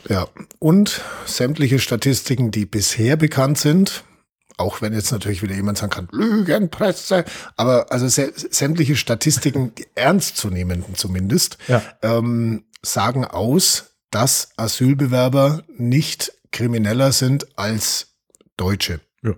Ja, 0.09 0.27
und 0.59 1.03
sämtliche 1.27 1.79
Statistiken, 1.79 2.50
die 2.50 2.65
bisher 2.65 3.17
bekannt 3.19 3.59
sind, 3.59 4.05
auch 4.59 4.83
wenn 4.83 4.93
jetzt 4.93 5.12
natürlich 5.12 5.43
wieder 5.43 5.55
jemand 5.55 5.79
sagen 5.79 5.91
kann, 5.91 6.09
Lügenpresse, 6.12 7.25
aber 7.57 7.91
also 7.91 8.07
sä 8.09 8.31
sämtliche 8.35 8.97
Statistiken, 8.97 9.73
ernstzunehmenden 9.95 10.95
zumindest, 10.95 11.59
Ja. 11.69 11.83
ähm, 12.03 12.65
sagen 12.83 13.25
aus, 13.25 13.95
dass 14.11 14.50
Asylbewerber 14.57 15.62
nicht 15.77 16.33
krimineller 16.53 17.12
sind 17.12 17.59
als 17.59 18.09
Deutsche. 18.57 19.00
ja. 19.23 19.33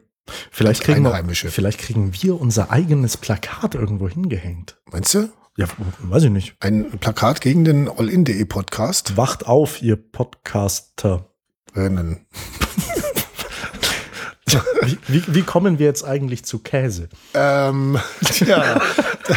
Vielleicht 0.50 0.82
kriegen, 0.84 1.04
wir, 1.04 1.34
vielleicht 1.34 1.78
kriegen 1.80 2.12
wir 2.22 2.40
unser 2.40 2.70
eigenes 2.70 3.16
Plakat 3.16 3.74
irgendwo 3.74 4.08
hingehängt. 4.08 4.76
Meinst 4.90 5.14
du? 5.14 5.28
Ja, 5.56 5.66
weiß 5.98 6.22
ich 6.24 6.30
nicht. 6.30 6.54
Ein 6.60 6.98
Plakat 7.00 7.40
gegen 7.40 7.64
den 7.64 7.88
Allin.de 7.88 8.44
Podcast. 8.44 9.16
Wacht 9.16 9.46
auf, 9.46 9.82
ihr 9.82 9.96
Podcaster. 9.96 11.26
Wie, 14.82 14.98
wie, 15.08 15.22
wie 15.28 15.42
kommen 15.42 15.78
wir 15.78 15.86
jetzt 15.86 16.04
eigentlich 16.04 16.44
zu 16.44 16.58
Käse? 16.58 17.08
Ähm, 17.34 17.98
tja, 18.24 18.80
da, 19.26 19.36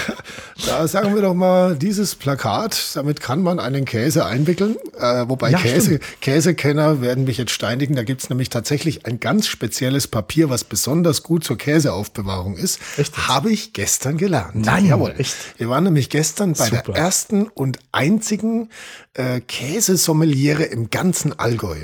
da 0.65 0.87
sagen 0.87 1.15
wir 1.15 1.21
doch 1.21 1.33
mal, 1.33 1.75
dieses 1.75 2.15
Plakat, 2.15 2.91
damit 2.95 3.21
kann 3.21 3.41
man 3.43 3.59
einen 3.59 3.85
Käse 3.85 4.25
einwickeln. 4.25 4.75
Äh, 4.97 5.25
wobei 5.27 5.51
Ja, 5.51 5.59
Käse, 5.59 5.99
Käsekenner 6.21 7.01
werden 7.01 7.25
mich 7.25 7.37
jetzt 7.37 7.51
steinigen. 7.51 7.95
Da 7.95 8.03
gibt's 8.03 8.29
nämlich 8.29 8.49
tatsächlich 8.49 9.05
ein 9.05 9.19
ganz 9.19 9.47
spezielles 9.47 10.07
Papier, 10.07 10.49
was 10.49 10.63
besonders 10.63 11.23
gut 11.23 11.43
zur 11.43 11.57
Käseaufbewahrung 11.57 12.55
ist. 12.55 12.79
Echt? 12.97 13.27
Habe 13.27 13.51
ich 13.51 13.73
gestern 13.73 14.17
gelernt. 14.17 14.55
Nein, 14.55 14.85
Jawohl. 14.85 15.13
echt? 15.17 15.35
Wir 15.57 15.69
waren 15.69 15.83
nämlich 15.83 16.09
gestern 16.09 16.53
bei 16.53 16.65
Super. 16.65 16.93
der 16.93 16.95
ersten 16.95 17.43
und 17.47 17.79
einzigen 17.91 18.69
äh, 19.13 19.41
Käsesommeliere 19.41 20.63
im 20.63 20.89
ganzen 20.89 21.37
Allgäu. 21.37 21.77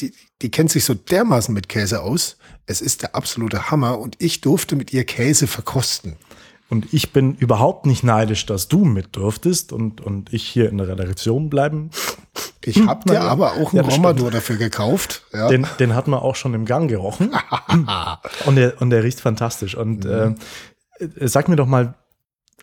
Die, 0.00 0.12
die 0.42 0.50
kennt 0.50 0.70
sich 0.70 0.84
so 0.84 0.94
dermaßen 0.94 1.54
mit 1.54 1.68
Käse 1.68 2.02
aus. 2.02 2.36
Es 2.66 2.80
ist 2.80 3.02
der 3.02 3.14
absolute 3.14 3.70
Hammer 3.70 3.98
und 3.98 4.16
ich 4.18 4.40
durfte 4.40 4.74
mit 4.74 4.92
ihr 4.92 5.04
Käse 5.04 5.46
verkosten. 5.46 6.16
Und 6.70 6.92
ich 6.92 7.12
bin 7.12 7.36
überhaupt 7.36 7.86
nicht 7.86 8.02
neidisch, 8.02 8.46
dass 8.46 8.68
du 8.68 8.84
mit 8.84 9.14
durftest 9.14 9.72
und, 9.72 10.00
und 10.00 10.32
ich 10.32 10.42
hier 10.48 10.68
in 10.70 10.78
der 10.78 10.88
Redaktion 10.88 11.50
bleiben. 11.50 11.90
Ich 12.64 12.84
habe 12.86 13.04
dir 13.04 13.16
Hm, 13.20 13.22
ja. 13.22 13.28
aber 13.28 13.52
auch 13.52 13.72
Ja, 13.74 13.80
einen 13.80 13.88
das 13.90 13.98
Romadur 13.98 14.30
dafür 14.30 14.56
gekauft. 14.56 15.22
Ja. 15.32 15.48
Den, 15.48 15.66
den 15.78 15.94
hat 15.94 16.08
man 16.08 16.18
auch 16.20 16.34
schon 16.34 16.54
im 16.54 16.64
Gang 16.64 16.88
gerochen. 16.88 17.30
und, 18.46 18.56
der, 18.56 18.80
und 18.80 18.90
der 18.90 19.04
riecht 19.04 19.20
fantastisch. 19.20 19.76
Und 19.76 20.04
Mhm. 20.04 20.36
äh, 20.98 21.28
sag 21.28 21.48
mir 21.48 21.56
doch 21.56 21.66
mal, 21.66 21.94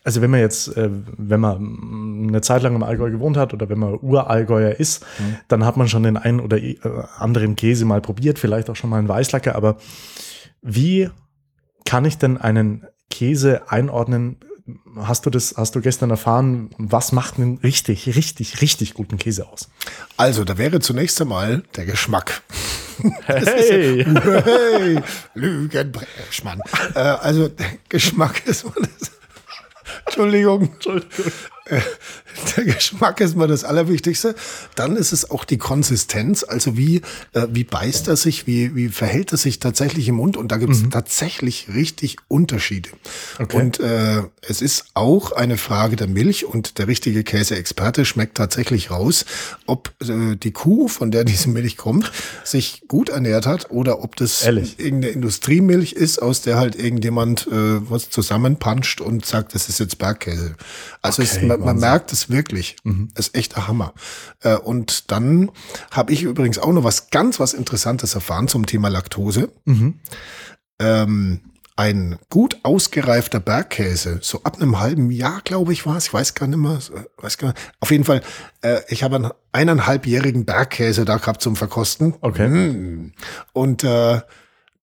also 0.03 0.21
wenn 0.21 0.31
man 0.31 0.39
jetzt, 0.39 0.75
äh, 0.77 0.89
wenn 1.17 1.39
man 1.39 2.27
eine 2.29 2.41
Zeit 2.41 2.63
lang 2.63 2.75
im 2.75 2.83
Allgäu 2.83 3.11
gewohnt 3.11 3.37
hat 3.37 3.53
oder 3.53 3.69
wenn 3.69 3.79
man 3.79 3.99
Urallgäuer 4.01 4.71
ist, 4.79 5.03
Mhm. 5.19 5.35
dann 5.47 5.65
hat 5.65 5.77
man 5.77 5.87
schon 5.87 6.03
den 6.03 6.17
einen 6.17 6.39
oder 6.39 6.57
äh, 6.57 6.77
anderen 7.17 7.55
Käse 7.55 7.85
mal 7.85 8.01
probiert, 8.01 8.39
vielleicht 8.39 8.69
auch 8.69 8.75
schon 8.75 8.89
mal 8.89 8.97
einen 8.99 9.07
Weißlacker. 9.09 9.55
Aber 9.55 9.77
wie 10.61 11.09
kann 11.85 12.05
ich 12.05 12.17
denn 12.17 12.37
einen 12.37 12.85
Käse 13.09 13.69
einordnen? 13.69 14.37
Hast 14.95 15.25
du 15.25 15.29
das, 15.29 15.55
hast 15.57 15.75
du 15.75 15.81
gestern 15.81 16.09
erfahren, 16.11 16.69
was 16.77 17.11
macht 17.11 17.37
einen 17.37 17.57
richtig, 17.57 18.07
richtig, 18.15 18.61
richtig 18.61 18.93
guten 18.93 19.17
Käse 19.17 19.47
aus? 19.47 19.69
Also, 20.17 20.43
da 20.45 20.57
wäre 20.57 20.79
zunächst 20.79 21.19
einmal 21.21 21.63
der 21.75 21.85
Geschmack. 21.85 22.41
Hey! 23.25 24.05
Hey, 24.05 24.99
Lügenbrechmann. 25.33 26.61
Äh, 26.93 26.99
also, 26.99 27.47
der 27.47 27.65
Geschmack 27.89 28.45
ist 28.45 28.63
mal 28.65 28.73
das. 28.77 29.11
Entschuldigung. 30.11 30.63
Entschuldigung. 30.63 31.31
Der 32.57 32.65
Geschmack 32.65 33.19
ist 33.21 33.35
mal 33.35 33.47
das 33.47 33.63
Allerwichtigste. 33.63 34.35
Dann 34.75 34.95
ist 34.95 35.11
es 35.11 35.29
auch 35.29 35.45
die 35.45 35.57
Konsistenz, 35.57 36.43
also 36.43 36.77
wie, 36.77 37.01
äh, 37.33 37.47
wie 37.51 37.63
beißt 37.63 38.07
er 38.07 38.15
sich, 38.15 38.47
wie, 38.47 38.75
wie 38.75 38.89
verhält 38.89 39.31
er 39.31 39.37
sich 39.37 39.59
tatsächlich 39.59 40.07
im 40.07 40.15
Mund. 40.15 40.37
Und 40.37 40.51
da 40.51 40.57
gibt 40.57 40.73
es 40.73 40.83
tatsächlich 40.89 41.67
richtig 41.73 42.17
Unterschiede. 42.27 42.89
Okay. 43.39 43.57
Und 43.57 43.79
äh, 43.79 44.23
es 44.41 44.61
ist 44.61 44.85
auch 44.93 45.31
eine 45.31 45.57
Frage 45.57 45.95
der 45.95 46.07
Milch 46.07 46.45
und 46.45 46.77
der 46.77 46.87
richtige 46.87 47.23
Käseexperte 47.23 48.05
schmeckt 48.05 48.37
tatsächlich 48.37 48.91
raus, 48.91 49.25
ob 49.65 49.93
äh, 50.01 50.35
die 50.35 50.51
Kuh, 50.51 50.87
von 50.87 51.11
der 51.11 51.23
diese 51.23 51.49
Milch 51.49 51.77
kommt, 51.77 52.11
sich 52.43 52.83
gut 52.87 53.09
ernährt 53.09 53.45
hat 53.45 53.71
oder 53.71 54.03
ob 54.03 54.15
das 54.15 54.43
Ehrlich? 54.43 54.79
irgendeine 54.79 55.13
Industriemilch 55.13 55.93
ist, 55.93 56.21
aus 56.21 56.41
der 56.41 56.57
halt 56.57 56.75
irgendjemand 56.75 57.47
äh, 57.47 57.51
was 57.89 58.09
zusammenpanscht 58.09 59.01
und 59.01 59.25
sagt, 59.25 59.55
das 59.55 59.69
ist 59.69 59.79
jetzt 59.79 59.97
Bergkäse. 59.97 60.55
Also 61.01 61.21
es, 61.21 61.41
Okay, 61.41 61.47
man, 61.47 61.60
man 61.61 61.75
Wahnsinn. 61.75 61.89
merkt 61.89 62.13
es 62.13 62.29
wirklich. 62.29 62.75
Das 63.13 63.27
ist 63.27 63.35
echt 63.35 63.57
ein 63.57 63.67
Hammer. 63.67 63.93
Äh, 64.41 64.55
und 64.55 65.11
dann 65.11 65.51
habe 65.91 66.13
ich 66.13 66.23
übrigens 66.23 66.59
auch 66.59 66.71
noch 66.71 66.83
was 66.83 67.09
ganz 67.09 67.39
was 67.39 67.53
Interessantes 67.53 68.15
erfahren 68.15 68.47
zum 68.47 68.65
Thema 68.65 68.89
Laktose. 68.89 69.49
Ähm, 70.79 71.39
ein 71.75 72.19
gut 72.29 72.59
ausgereifter 72.63 73.39
Bergkäse, 73.39 74.19
so 74.21 74.43
ab 74.43 74.61
einem 74.61 74.79
halben 74.79 75.09
Jahr, 75.09 75.41
glaube 75.43 75.73
ich, 75.73 75.85
war 75.85 75.97
es, 75.97 76.07
ich 76.07 76.13
weiß 76.13 76.35
gar 76.35 76.45
nicht 76.47 76.59
mehr, 76.59 76.79
weiß 77.17 77.37
gar 77.37 77.49
nicht. 77.49 77.59
Auf 77.79 77.89
jeden 77.91 78.03
Fall, 78.03 78.21
äh, 78.61 78.81
ich 78.89 79.03
habe 79.03 79.15
einen 79.15 79.31
eineinhalbjährigen 79.51 80.45
Bergkäse 80.45 81.05
da 81.05 81.17
gehabt 81.17 81.41
zum 81.41 81.55
Verkosten. 81.55 82.13
Okay. 82.21 82.47
Mm. 82.47 83.13
Und 83.53 83.83
äh, 83.83 84.21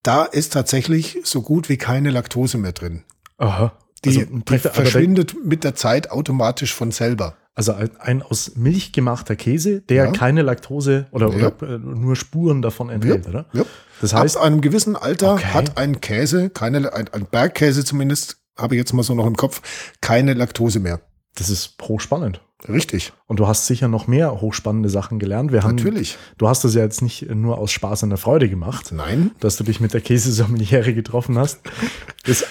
da 0.03 0.25
ist 0.25 0.55
tatsächlich 0.55 1.19
so 1.25 1.43
gut 1.43 1.69
wie 1.69 1.77
keine 1.77 2.11
Laktose 2.11 2.59
mehr 2.59 2.73
drin. 2.73 3.05
Aha. 3.37 3.73
Die, 4.05 4.09
also, 4.11 4.21
die 4.21 4.27
er- 4.27 4.37
aber 4.37 4.59
der- 4.59 4.73
verschwindet 4.73 5.35
mit 5.45 5.65
der 5.65 5.75
Zeit 5.75 6.11
automatisch 6.11 6.75
von 6.75 6.91
selber. 6.91 7.37
Also 7.55 7.75
ein, 7.99 8.23
aus 8.23 8.53
Milch 8.55 8.93
gemachter 8.93 9.35
Käse, 9.35 9.81
der 9.81 10.05
Ja. 10.07 10.11
keine 10.13 10.43
Laktose 10.43 11.07
oder, 11.11 11.29
Ja. 11.37 11.49
oder 11.49 11.75
äh, 11.75 11.79
nur 11.79 12.15
Spuren 12.15 12.63
davon 12.63 12.89
enthält, 12.89 13.27
oder? 13.27 13.47
Ja. 13.53 13.65
Das 14.01 14.15
heißt, 14.15 14.37
Ab 14.37 14.45
einem 14.45 14.61
gewissen 14.61 14.95
Alter 14.95 15.35
Okay. 15.35 15.47
hat 15.47 15.77
ein 15.77 16.01
Käse, 16.01 16.51
keine, 16.51 16.93
ein, 16.93 17.09
ein 17.09 17.27
Bergkäse 17.29 17.85
zumindest, 17.85 18.37
habe 18.57 18.77
ich 18.77 18.79
jetzt 18.79 18.93
mal 18.93 19.03
so 19.03 19.15
noch 19.17 19.27
im 19.27 19.35
Kopf, 19.37 19.61
keine 20.01 20.35
Laktose 20.35 20.79
mehr. 20.79 21.01
das 21.35 21.51
ist 21.51 21.75
hochspannend. 21.83 22.41
Richtig, 22.69 23.13
Und 23.27 23.39
du 23.39 23.47
hast 23.47 23.67
sicher 23.67 23.87
noch 23.87 24.09
mehr 24.09 24.41
hochspannende 24.41 24.89
Sachen 24.89 25.21
gelernt. 25.21 25.53
Wir 25.53 25.63
haben, 25.63 25.77
natürlich. 25.77 26.19
Du 26.39 26.49
hast 26.49 26.65
das 26.65 26.75
ja 26.75 26.83
jetzt 26.83 27.03
nicht 27.03 27.31
nur 27.33 27.59
aus 27.59 27.71
Spaß 27.71 28.03
und 28.03 28.09
der 28.11 28.19
Freude 28.19 28.49
gemacht, 28.49 28.91
Nein, 28.93 29.31
dass 29.39 29.57
du 29.57 29.63
dich 29.63 29.79
mit 29.79 29.95
der 29.95 30.01
Käsesommeliere 30.01 30.95
getroffen 30.95 31.39
hast. 31.39 31.61
Das, 32.25 32.45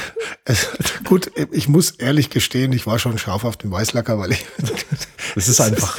es, 0.44 0.68
gut, 1.04 1.30
ich 1.52 1.68
muss 1.68 1.90
ehrlich 1.92 2.30
gestehen, 2.30 2.72
ich 2.72 2.86
war 2.86 2.98
schon 2.98 3.18
scharf 3.18 3.44
auf 3.44 3.56
den 3.56 3.70
Weißlacker, 3.70 4.18
weil 4.18 4.32
ich, 4.32 4.44
das 5.34 5.48
ist 5.48 5.60
einfach, 5.60 5.98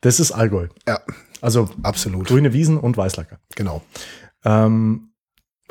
das 0.00 0.20
ist 0.20 0.32
Allgäu. 0.32 0.68
ja, 0.88 1.00
Also 1.40 1.68
absolut, 1.82 2.26
grüne 2.28 2.52
Wiesen 2.52 2.78
und 2.78 2.96
Weißlacker. 2.96 3.38
genau. 3.54 3.82
Ähm, 4.44 5.12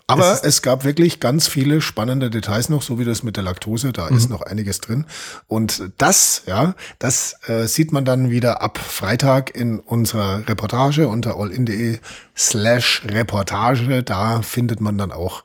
Aber 0.07 0.31
Es 0.31 0.41
es, 0.41 0.61
gab 0.63 0.83
wirklich 0.85 1.19
ganz 1.19 1.47
viele 1.47 1.81
spannende 1.81 2.29
Details 2.31 2.69
noch, 2.69 2.81
so 2.81 2.97
wie 2.99 3.05
das 3.05 3.21
mit 3.23 3.35
der 3.35 3.43
Laktose, 3.43 3.91
da 3.93 4.09
Mhm. 4.09 4.17
ist 4.17 4.29
noch 4.29 4.41
einiges 4.41 4.79
drin. 4.81 5.05
Und 5.47 5.91
das, 5.99 6.43
ja, 6.47 6.73
das 6.99 7.35
äh, 7.47 7.67
sieht 7.67 7.91
man 7.91 8.05
dann 8.05 8.29
wieder 8.31 8.61
ab 8.61 8.77
Freitag 8.79 9.55
in 9.55 9.79
unserer 9.79 10.47
Reportage 10.47 11.07
unter 11.07 11.35
allin.de 11.37 11.99
slash 12.35 13.03
Reportage. 13.05 14.01
Da 14.03 14.41
findet 14.41 14.81
man 14.81 14.97
dann 14.97 15.11
auch 15.11 15.43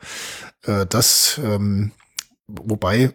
äh, 0.66 0.86
das, 0.86 1.38
ähm, 1.44 1.90
wobei, 2.46 3.12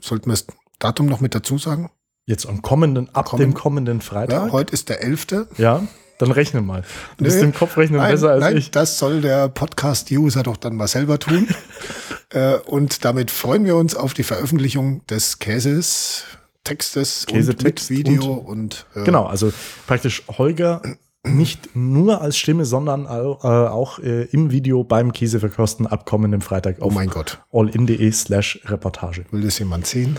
sollten 0.00 0.26
wir 0.26 0.32
das 0.34 0.46
Datum 0.78 1.06
noch 1.06 1.20
mit 1.20 1.34
dazu 1.34 1.58
sagen? 1.58 1.90
jetzt 2.26 2.46
am 2.46 2.62
kommenden, 2.62 3.12
ab 3.12 3.24
Kommen- 3.26 3.40
dem 3.42 3.54
kommenden 3.54 3.98
Ja, 3.98 4.04
Freitag. 4.04 4.52
heute 4.52 4.72
ist 4.72 4.88
der 4.88 5.02
11. 5.02 5.48
Ja, 5.58 5.82
dann 6.18 6.30
rechne 6.30 6.60
mal. 6.60 6.84
Du 7.16 7.24
bist 7.24 7.38
Nee. 7.38 7.44
im 7.44 7.52
Kopfrechnen 7.54 7.98
Nein, 7.98 8.12
besser 8.12 8.30
als 8.30 8.40
nein, 8.40 8.56
ich. 8.56 8.70
das 8.70 8.98
soll 8.98 9.20
der 9.20 9.48
Podcast-User 9.48 10.44
doch 10.44 10.56
dann 10.56 10.76
mal 10.76 10.86
selber 10.86 11.18
tun. 11.18 11.48
äh, 12.30 12.54
und 12.58 13.04
damit 13.04 13.32
freuen 13.32 13.64
wir 13.64 13.74
uns 13.74 13.96
auf 13.96 14.14
die 14.14 14.22
Veröffentlichung 14.22 15.04
des 15.08 15.40
Käses, 15.40 16.22
Textes 16.62 17.26
Käsetext 17.26 17.90
und 17.90 17.96
mit 17.98 18.06
Video 18.06 18.32
und, 18.34 18.86
äh, 18.94 19.02
Genau, 19.02 19.24
also 19.26 19.52
praktisch 19.88 20.22
Holger 20.28 20.82
nicht 21.26 21.74
nur 21.76 22.20
als 22.20 22.36
Stimme, 22.38 22.64
sondern 22.64 23.04
äh, 23.04 23.08
auch 23.08 23.98
äh, 23.98 24.24
im 24.32 24.50
Video 24.50 24.84
beim 24.84 25.12
Käseverkosten 25.12 25.86
ab 25.86 26.06
kommenden 26.06 26.40
Freitag 26.40 26.76
Oh 26.80 26.86
auf 26.86 26.94
mein 26.94 27.10
Gott, 27.10 27.42
allin.de 27.52 28.10
slash 28.12 28.60
Reportage. 28.64 29.24
will 29.30 29.42
das 29.42 29.58
jemand 29.58 29.86
sehen? 29.86 30.18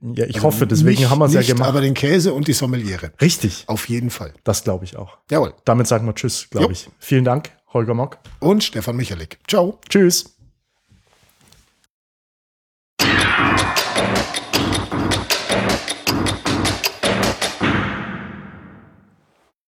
Ja, 0.00 0.24
ich 0.24 0.42
hoffe, 0.42 0.66
deswegen 0.66 1.00
Nicht- 1.00 1.10
haben 1.10 1.18
wir 1.18 1.26
es 1.26 1.34
ja 1.34 1.42
gemacht. 1.42 1.68
Aber 1.68 1.80
den 1.82 1.92
Käse 1.94 2.32
und 2.32 2.48
die 2.48 2.54
Sommeliere. 2.54 3.12
Richtig, 3.20 3.64
Auf 3.66 3.88
jeden 3.88 4.08
Fall. 4.10 4.32
das 4.44 4.64
glaube 4.64 4.84
ich 4.86 4.96
auch. 4.96 5.18
Jawohl. 5.30 5.52
Damit 5.66 5.88
sagen 5.88 6.06
wir 6.06 6.14
Tschüss, 6.14 6.48
glaube 6.48 6.72
ich. 6.72 6.88
Vielen 6.98 7.24
Dank, 7.24 7.50
Holger 7.72 7.92
Mock. 7.92 8.18
Und 8.40 8.64
Stefan 8.64 8.96
Michalik. 8.96 9.38
Ciao. 9.46 9.78
Tschüss. 9.90 10.33